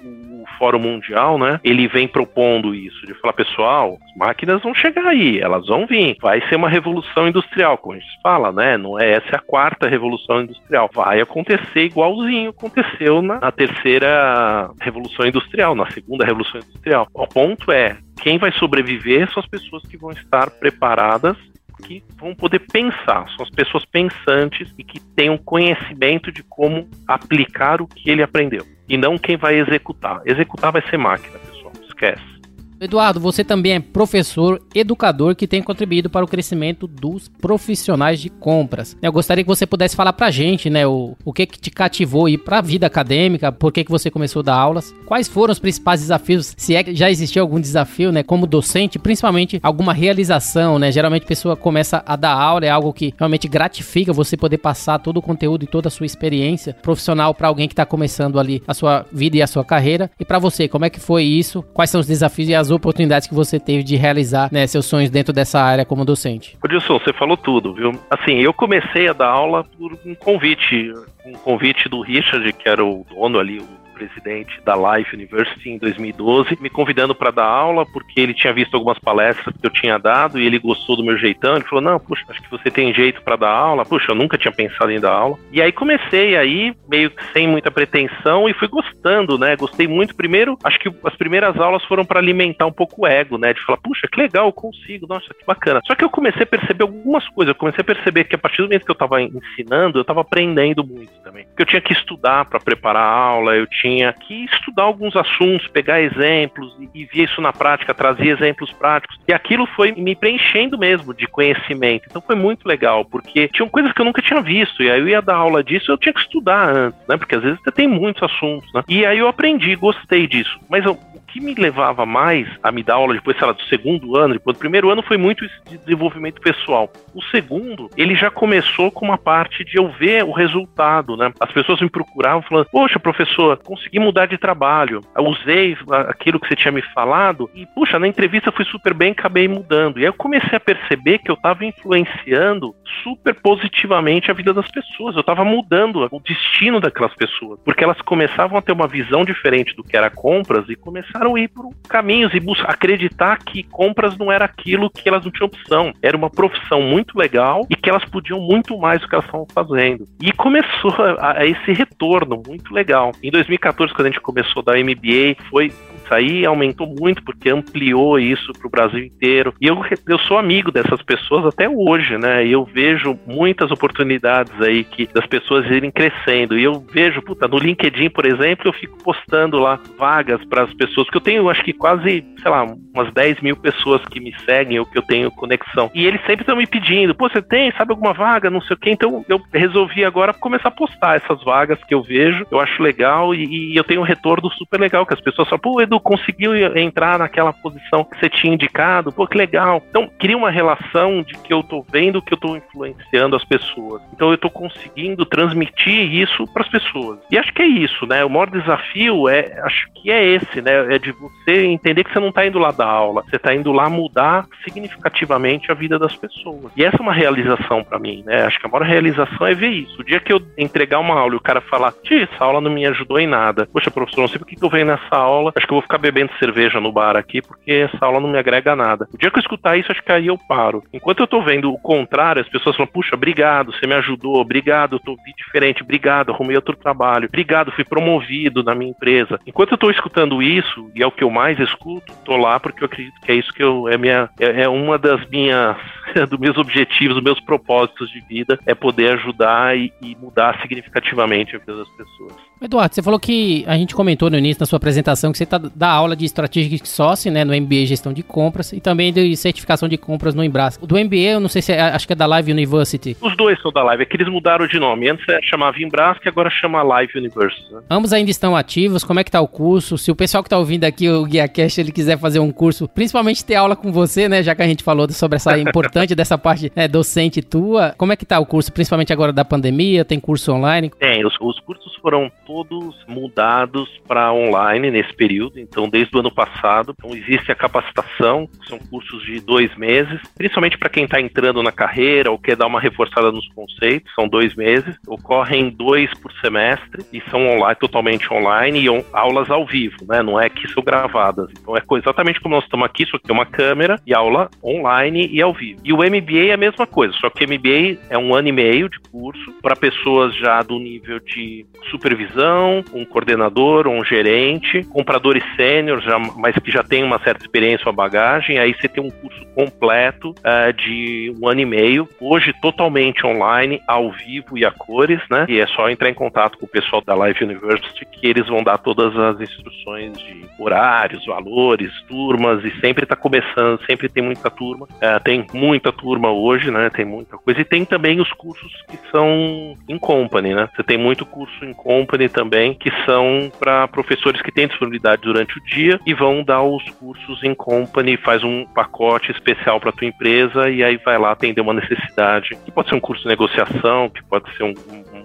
[0.58, 5.40] Fórum Mundial, né, ele vem propondo isso, de falar, pessoal, as máquinas vão chegar aí,
[5.40, 9.14] elas vão vir, vai ser uma revolução industrial, como a gente fala, né, não é
[9.14, 15.76] essa é a quarta revolução industrial, vai acontecer igualzinho aconteceu na, na terceira revolução industrial,
[15.76, 17.08] na segunda revolução industrial.
[17.14, 21.38] O ponto é, quem vai sobreviver são as pessoas que vão estar preparadas
[21.84, 27.82] que vão poder pensar, são as pessoas pensantes e que um conhecimento de como aplicar
[27.82, 30.22] o que ele aprendeu e não quem vai executar.
[30.26, 32.37] Executar vai ser máquina, pessoal, esquece.
[32.80, 38.30] Eduardo, você também é professor, educador que tem contribuído para o crescimento dos profissionais de
[38.30, 38.96] compras.
[39.02, 42.28] Eu gostaria que você pudesse falar pra gente, né, o, o que que te cativou
[42.28, 45.60] aí pra vida acadêmica, por que que você começou a dar aulas, quais foram os
[45.60, 50.78] principais desafios, se é que já existiu algum desafio, né, como docente, principalmente alguma realização,
[50.78, 54.60] né, geralmente a pessoa começa a dar aula, é algo que realmente gratifica você poder
[54.60, 58.40] passar todo o conteúdo e toda a sua experiência profissional para alguém que está começando
[58.40, 60.12] ali a sua vida e a sua carreira.
[60.20, 61.64] E para você, como é que foi isso?
[61.74, 65.10] Quais são os desafios e as oportunidades que você teve de realizar né, seus sonhos
[65.10, 66.58] dentro dessa área como docente?
[66.64, 67.92] Odilson, você falou tudo, viu?
[68.10, 70.92] Assim, eu comecei a dar aula por um convite,
[71.26, 73.68] um convite do Richard, que era o dono ali, o
[73.98, 78.76] presidente da Life University em 2012, me convidando para dar aula, porque ele tinha visto
[78.76, 81.56] algumas palestras que eu tinha dado e ele gostou do meu jeitão.
[81.56, 83.86] Ele falou: Não, puxa, acho que você tem jeito para dar aula.
[83.86, 85.38] Puxa, eu nunca tinha pensado em dar aula.
[85.52, 89.56] E aí comecei aí, meio que sem muita pretensão, e fui gostando, né?
[89.56, 90.16] Gostei muito.
[90.16, 93.54] Primeiro, acho que as primeiras aulas foram para alimentar um pouco o ego, né?
[93.54, 95.82] De falar: Puxa, que legal, eu consigo, nossa, que bacana.
[95.86, 97.54] Só que eu comecei a perceber algumas coisas.
[97.54, 100.22] Eu comecei a perceber que a partir do momento que eu estava ensinando, eu estava
[100.22, 101.46] aprendendo muito também.
[101.48, 105.16] Porque eu tinha que estudar para preparar a aula, eu tinha tinha que estudar alguns
[105.16, 109.18] assuntos, pegar exemplos e, e isso na prática, trazer exemplos práticos.
[109.28, 112.06] E aquilo foi me preenchendo mesmo de conhecimento.
[112.10, 114.84] Então foi muito legal, porque tinham coisas que eu nunca tinha visto.
[114.84, 117.18] E aí eu ia dar aula disso, eu tinha que estudar antes, né?
[117.18, 118.84] Porque às vezes você tem muitos assuntos, né?
[118.88, 120.60] E aí eu aprendi, gostei disso.
[120.70, 123.64] Mas eu, o que me levava mais a me dar aula depois, sei lá, do
[123.64, 126.92] segundo ano, depois do primeiro ano foi muito de desenvolvimento pessoal.
[127.14, 131.32] O segundo, ele já começou com uma parte de eu ver o resultado, né?
[131.40, 135.02] As pessoas me procuravam falando, poxa, professor, consegui mudar de trabalho.
[135.16, 135.78] Eu usei
[136.10, 140.00] aquilo que você tinha me falado e, puxa, na entrevista fui super bem, acabei mudando.
[140.00, 142.74] E aí eu comecei a perceber que eu estava influenciando
[143.04, 145.16] super positivamente a vida das pessoas.
[145.16, 149.76] Eu estava mudando o destino daquelas pessoas, porque elas começavam a ter uma visão diferente
[149.76, 154.18] do que era compras e começaram a ir por caminhos e buscar acreditar que compras
[154.18, 155.94] não era aquilo que elas não tinham opção.
[156.02, 159.48] Era uma profissão muito legal e que elas podiam muito mais do que elas estavam
[159.54, 160.06] fazendo.
[160.22, 163.12] E começou a, a esse retorno muito legal.
[163.22, 165.72] Em 2014 2014, quando a gente começou da MBA, foi
[166.08, 169.54] isso aí aumentou muito porque ampliou isso para o Brasil inteiro.
[169.60, 172.46] E eu, eu sou amigo dessas pessoas até hoje, né?
[172.46, 176.58] E eu vejo muitas oportunidades aí que das pessoas irem crescendo.
[176.58, 180.74] E eu vejo, puta, no LinkedIn, por exemplo, eu fico postando lá vagas para as
[180.74, 182.64] pessoas, que eu tenho, acho que quase, sei lá,
[182.94, 185.92] umas 10 mil pessoas que me seguem ou que eu tenho conexão.
[185.94, 188.80] E eles sempre estão me pedindo, pô, você tem, sabe alguma vaga, não sei o
[188.80, 188.92] quê.
[188.92, 193.36] Então eu resolvi agora começar a postar essas vagas que eu vejo, eu acho legal
[193.36, 196.56] e, e eu tenho um retorno super legal, que as pessoas falam, pô, Edu, conseguiu
[196.78, 199.84] entrar naquela posição que você tinha indicado, pô, que legal.
[199.90, 204.02] Então, cria uma relação de que eu tô vendo que eu tô influenciando as pessoas.
[204.14, 207.20] Então, eu tô conseguindo transmitir isso para as pessoas.
[207.32, 208.24] E acho que é isso, né?
[208.24, 210.96] O maior desafio é, acho que é esse, né?
[210.96, 213.72] É de você entender que você não tá indo lá dar aula, você tá indo
[213.72, 216.72] lá mudar significativamente a vida das pessoas.
[216.76, 218.44] E essa é uma realização para mim, né?
[218.44, 220.02] Acho que a maior realização é ver isso.
[220.02, 222.72] O dia que eu entregar uma aula e o cara falar, tia, essa aula não
[222.72, 223.47] me ajudou em nada.
[223.72, 225.98] Poxa, professor, não sei por que eu venho nessa aula, acho que eu vou ficar
[225.98, 229.08] bebendo cerveja no bar aqui porque essa aula não me agrega nada.
[229.14, 230.84] O dia que eu escutar isso, acho que aí eu paro.
[230.94, 234.96] Enquanto eu tô vendo o contrário, as pessoas falam, puxa, obrigado, você me ajudou, obrigado,
[234.96, 239.40] eu tô diferente, obrigado, arrumei outro trabalho, obrigado, fui promovido na minha empresa.
[239.46, 242.84] Enquanto eu tô escutando isso, e é o que eu mais escuto, tô lá porque
[242.84, 245.78] eu acredito que é isso que eu, é minha, é, é uma das minhas,
[246.30, 251.56] dos meus objetivos, dos meus propósitos de vida, é poder ajudar e, e mudar significativamente
[251.56, 252.48] a vida das pessoas.
[252.60, 255.60] Eduardo, você falou que a gente comentou no início da sua apresentação que você tá,
[255.76, 259.88] dá aula de Strategic Sourcing, né, no MBA Gestão de Compras e também de certificação
[259.88, 260.78] de compras no Embras.
[260.78, 263.16] Do MBA, eu não sei se é, acho que é da Live University.
[263.22, 265.08] Os dois são da Live, é que eles mudaram de nome.
[265.08, 267.72] Antes chamava Embras, que agora chama Live University.
[267.72, 267.82] Né?
[267.92, 269.96] Ambos ainda estão ativos, como é que tá o curso?
[269.96, 273.46] Se o pessoal que tá ouvindo aqui, o GuiaCast, ele quiser fazer um curso, principalmente
[273.46, 275.52] ter aula com você, né, já que a gente falou sobre essa
[275.98, 279.44] importante dessa parte né, docente tua, como é que tá o curso, principalmente agora da
[279.44, 280.92] pandemia, tem curso online?
[281.00, 286.32] Tem, os, os cursos foram todos mudados para online nesse período, então desde o ano
[286.32, 286.94] passado.
[286.98, 291.64] Então existe a capacitação, que são cursos de dois meses, principalmente para quem está entrando
[291.64, 294.96] na carreira ou quer dar uma reforçada nos conceitos, são dois meses.
[295.08, 300.22] Ocorrem dois por semestre e são online, totalmente online e on, aulas ao vivo, né?
[300.22, 301.50] Não é que são gravadas.
[301.60, 305.28] Então é exatamente como nós estamos aqui, só que tem uma câmera e aula online
[305.32, 305.82] e ao vivo.
[305.88, 308.52] E o MBA é a mesma coisa, só que o MBA é um ano e
[308.52, 315.46] meio de curso para pessoas já do nível de supervisão, um coordenador, um gerente, compradores
[315.56, 316.04] sêniores,
[316.36, 318.60] mas que já tem uma certa experiência ou bagagem.
[318.60, 323.82] Aí você tem um curso completo uh, de um ano e meio, hoje totalmente online,
[323.88, 325.46] ao vivo e a cores, né?
[325.48, 328.62] E é só entrar em contato com o pessoal da Live University que eles vão
[328.62, 334.50] dar todas as instruções de horários, valores, turmas e sempre está começando, sempre tem muita
[334.50, 334.86] turma.
[334.86, 335.46] Uh, tem
[335.78, 336.90] muita turma hoje, né?
[336.90, 337.62] Tem muita coisa.
[337.62, 340.68] E tem também os cursos que são em company, né?
[340.76, 345.58] Você tem muito curso em company também, que são para professores que têm disponibilidade durante
[345.58, 350.08] o dia e vão dar os cursos em company, faz um pacote especial para tua
[350.08, 354.10] empresa e aí vai lá atender uma necessidade, que pode ser um curso de negociação,
[354.10, 354.74] que pode ser um,
[355.14, 355.17] um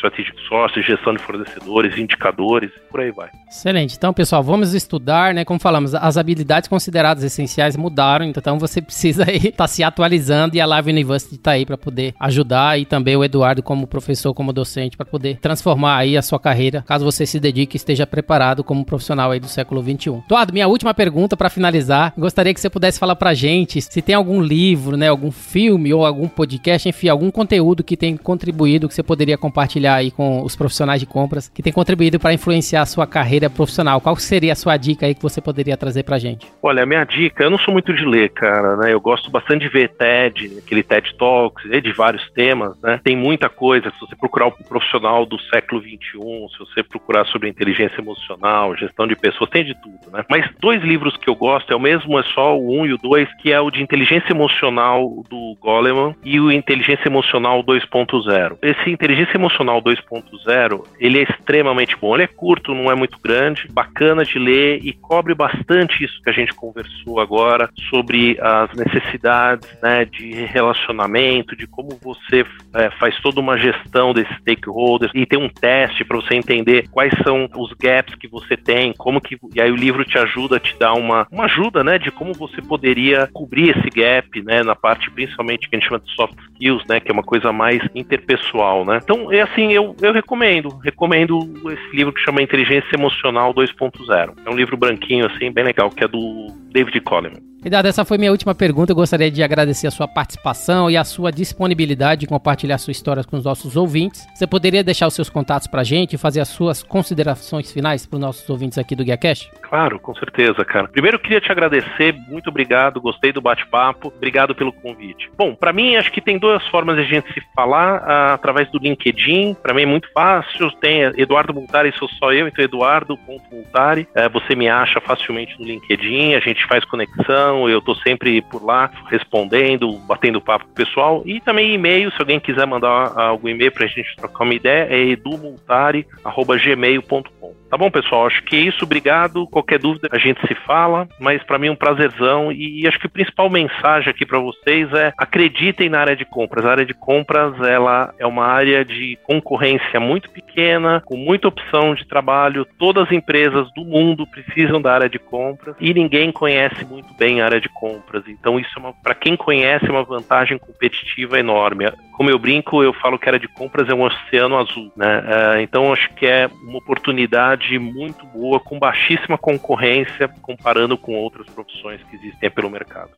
[0.00, 3.30] curso de gestão de fornecedores, indicadores, por aí vai.
[3.48, 3.96] Excelente.
[3.96, 5.44] Então, pessoal, vamos estudar, né?
[5.44, 10.56] Como falamos, as habilidades consideradas essenciais mudaram, então você precisa aí estar tá se atualizando
[10.56, 14.32] e a Live University está aí para poder ajudar e também o Eduardo como professor,
[14.34, 18.06] como docente, para poder transformar aí a sua carreira, caso você se dedique e esteja
[18.06, 20.22] preparado como profissional aí do século 21.
[20.26, 24.14] Eduardo, minha última pergunta para finalizar, gostaria que você pudesse falar pra gente se tem
[24.14, 28.94] algum livro, né, algum filme ou algum podcast, enfim, algum conteúdo que tem contribuído que
[28.94, 32.86] você poderia compartilhar aí com os profissionais de compras, que tem contribuído para influenciar a
[32.86, 34.00] sua carreira profissional.
[34.00, 36.46] Qual seria a sua dica aí que você poderia trazer pra gente?
[36.62, 38.92] Olha, a minha dica, eu não sou muito de ler, cara, né?
[38.92, 43.00] Eu gosto bastante de ver TED, aquele TED Talks, de vários temas, né?
[43.02, 47.48] Tem muita coisa, se você procurar o profissional do século 21, se você procurar sobre
[47.48, 50.24] inteligência emocional, gestão de pessoas, tem de tudo, né?
[50.28, 52.98] Mas dois livros que eu gosto, é o mesmo, é só o um e o
[52.98, 58.58] dois, que é o de inteligência emocional do Goleman e o inteligência emocional 2.0.
[58.62, 63.68] Esse inteligência emocional 2.0, ele é extremamente bom, ele é curto, não é muito grande,
[63.70, 69.68] bacana de ler e cobre bastante isso que a gente conversou agora sobre as necessidades,
[69.82, 75.38] né, de relacionamento, de como você é, faz toda uma gestão desses stakeholders e tem
[75.38, 79.60] um teste para você entender quais são os gaps que você tem, como que e
[79.60, 82.60] aí o livro te ajuda a te dar uma, uma ajuda, né, de como você
[82.62, 86.84] poderia cobrir esse gap, né, na parte principalmente que a gente chama de soft skills,
[86.88, 89.00] né, que é uma coisa mais interpessoal, né.
[89.02, 91.38] Então, é assim, eu, eu recomendo, recomendo
[91.70, 94.34] esse livro que chama Inteligência Emocional 2.0.
[94.44, 97.50] É um livro branquinho assim, bem legal, que é do David Coleman.
[97.60, 98.92] Cuidado, essa foi minha última pergunta.
[98.92, 103.22] Eu gostaria de agradecer a sua participação e a sua disponibilidade de compartilhar sua história
[103.22, 104.26] com os nossos ouvintes.
[104.34, 108.16] Você poderia deixar os seus contatos pra gente e fazer as suas considerações finais para
[108.16, 109.50] os nossos ouvintes aqui do GuiaCast?
[109.60, 110.88] Claro, com certeza, cara.
[110.88, 115.30] Primeiro eu queria te agradecer, muito obrigado, gostei do bate-papo, obrigado pelo convite.
[115.36, 118.70] Bom, para mim acho que tem duas formas de a gente se falar, uh, através
[118.70, 124.08] do LinkedIn, para mim é muito fácil, tem Eduardo Multari, sou só eu, então eduardo.multari,
[124.16, 128.64] uh, você me acha facilmente no LinkedIn, a gente faz conexão, eu estou sempre por
[128.64, 131.22] lá respondendo, batendo papo com o pessoal.
[131.24, 134.86] E também e-mail, se alguém quiser mandar algum e-mail para a gente trocar uma ideia,
[134.90, 137.39] é edumultari.gmail.com.
[137.70, 138.26] Tá bom, pessoal?
[138.26, 138.84] Acho que é isso.
[138.84, 139.46] Obrigado.
[139.46, 143.06] Qualquer dúvida a gente se fala, mas para mim é um prazerzão e acho que
[143.06, 146.66] a principal mensagem aqui para vocês é acreditem na área de compras.
[146.66, 151.94] A área de compras ela é uma área de concorrência muito pequena, com muita opção
[151.94, 152.66] de trabalho.
[152.76, 157.40] Todas as empresas do mundo precisam da área de compras e ninguém conhece muito bem
[157.40, 158.24] a área de compras.
[158.26, 161.86] Então isso é para quem conhece é uma vantagem competitiva enorme.
[162.16, 165.24] Como eu brinco, eu falo que a área de compras é um oceano azul, né?
[165.26, 171.46] É, então acho que é uma oportunidade muito boa, com baixíssima concorrência, comparando com outras
[171.48, 173.10] profissões que existem pelo mercado.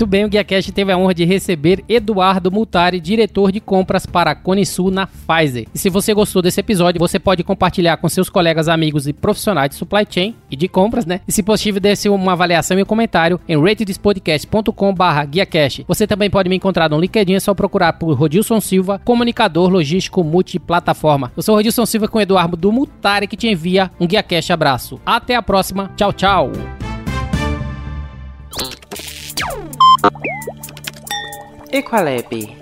[0.00, 4.30] Muito bem, o GuiaCast teve a honra de receber Eduardo Multari, diretor de compras para
[4.30, 5.66] a Conisul na Pfizer.
[5.74, 9.68] E se você gostou desse episódio, você pode compartilhar com seus colegas, amigos e profissionais
[9.68, 11.20] de supply chain e de compras, né?
[11.28, 15.84] E se possível, deixe uma avaliação e um comentário em ratedespodcast.com.br GuiaCast.
[15.86, 20.24] Você também pode me encontrar no LinkedIn, é só procurar por Rodilson Silva, comunicador logístico
[20.24, 21.30] multiplataforma.
[21.36, 24.98] Eu sou Rodilson Silva com Eduardo Multari que te envia um GuiaCast abraço.
[25.04, 25.90] Até a próxima.
[25.94, 26.50] Tchau, tchau.
[31.72, 32.59] E qual é, B?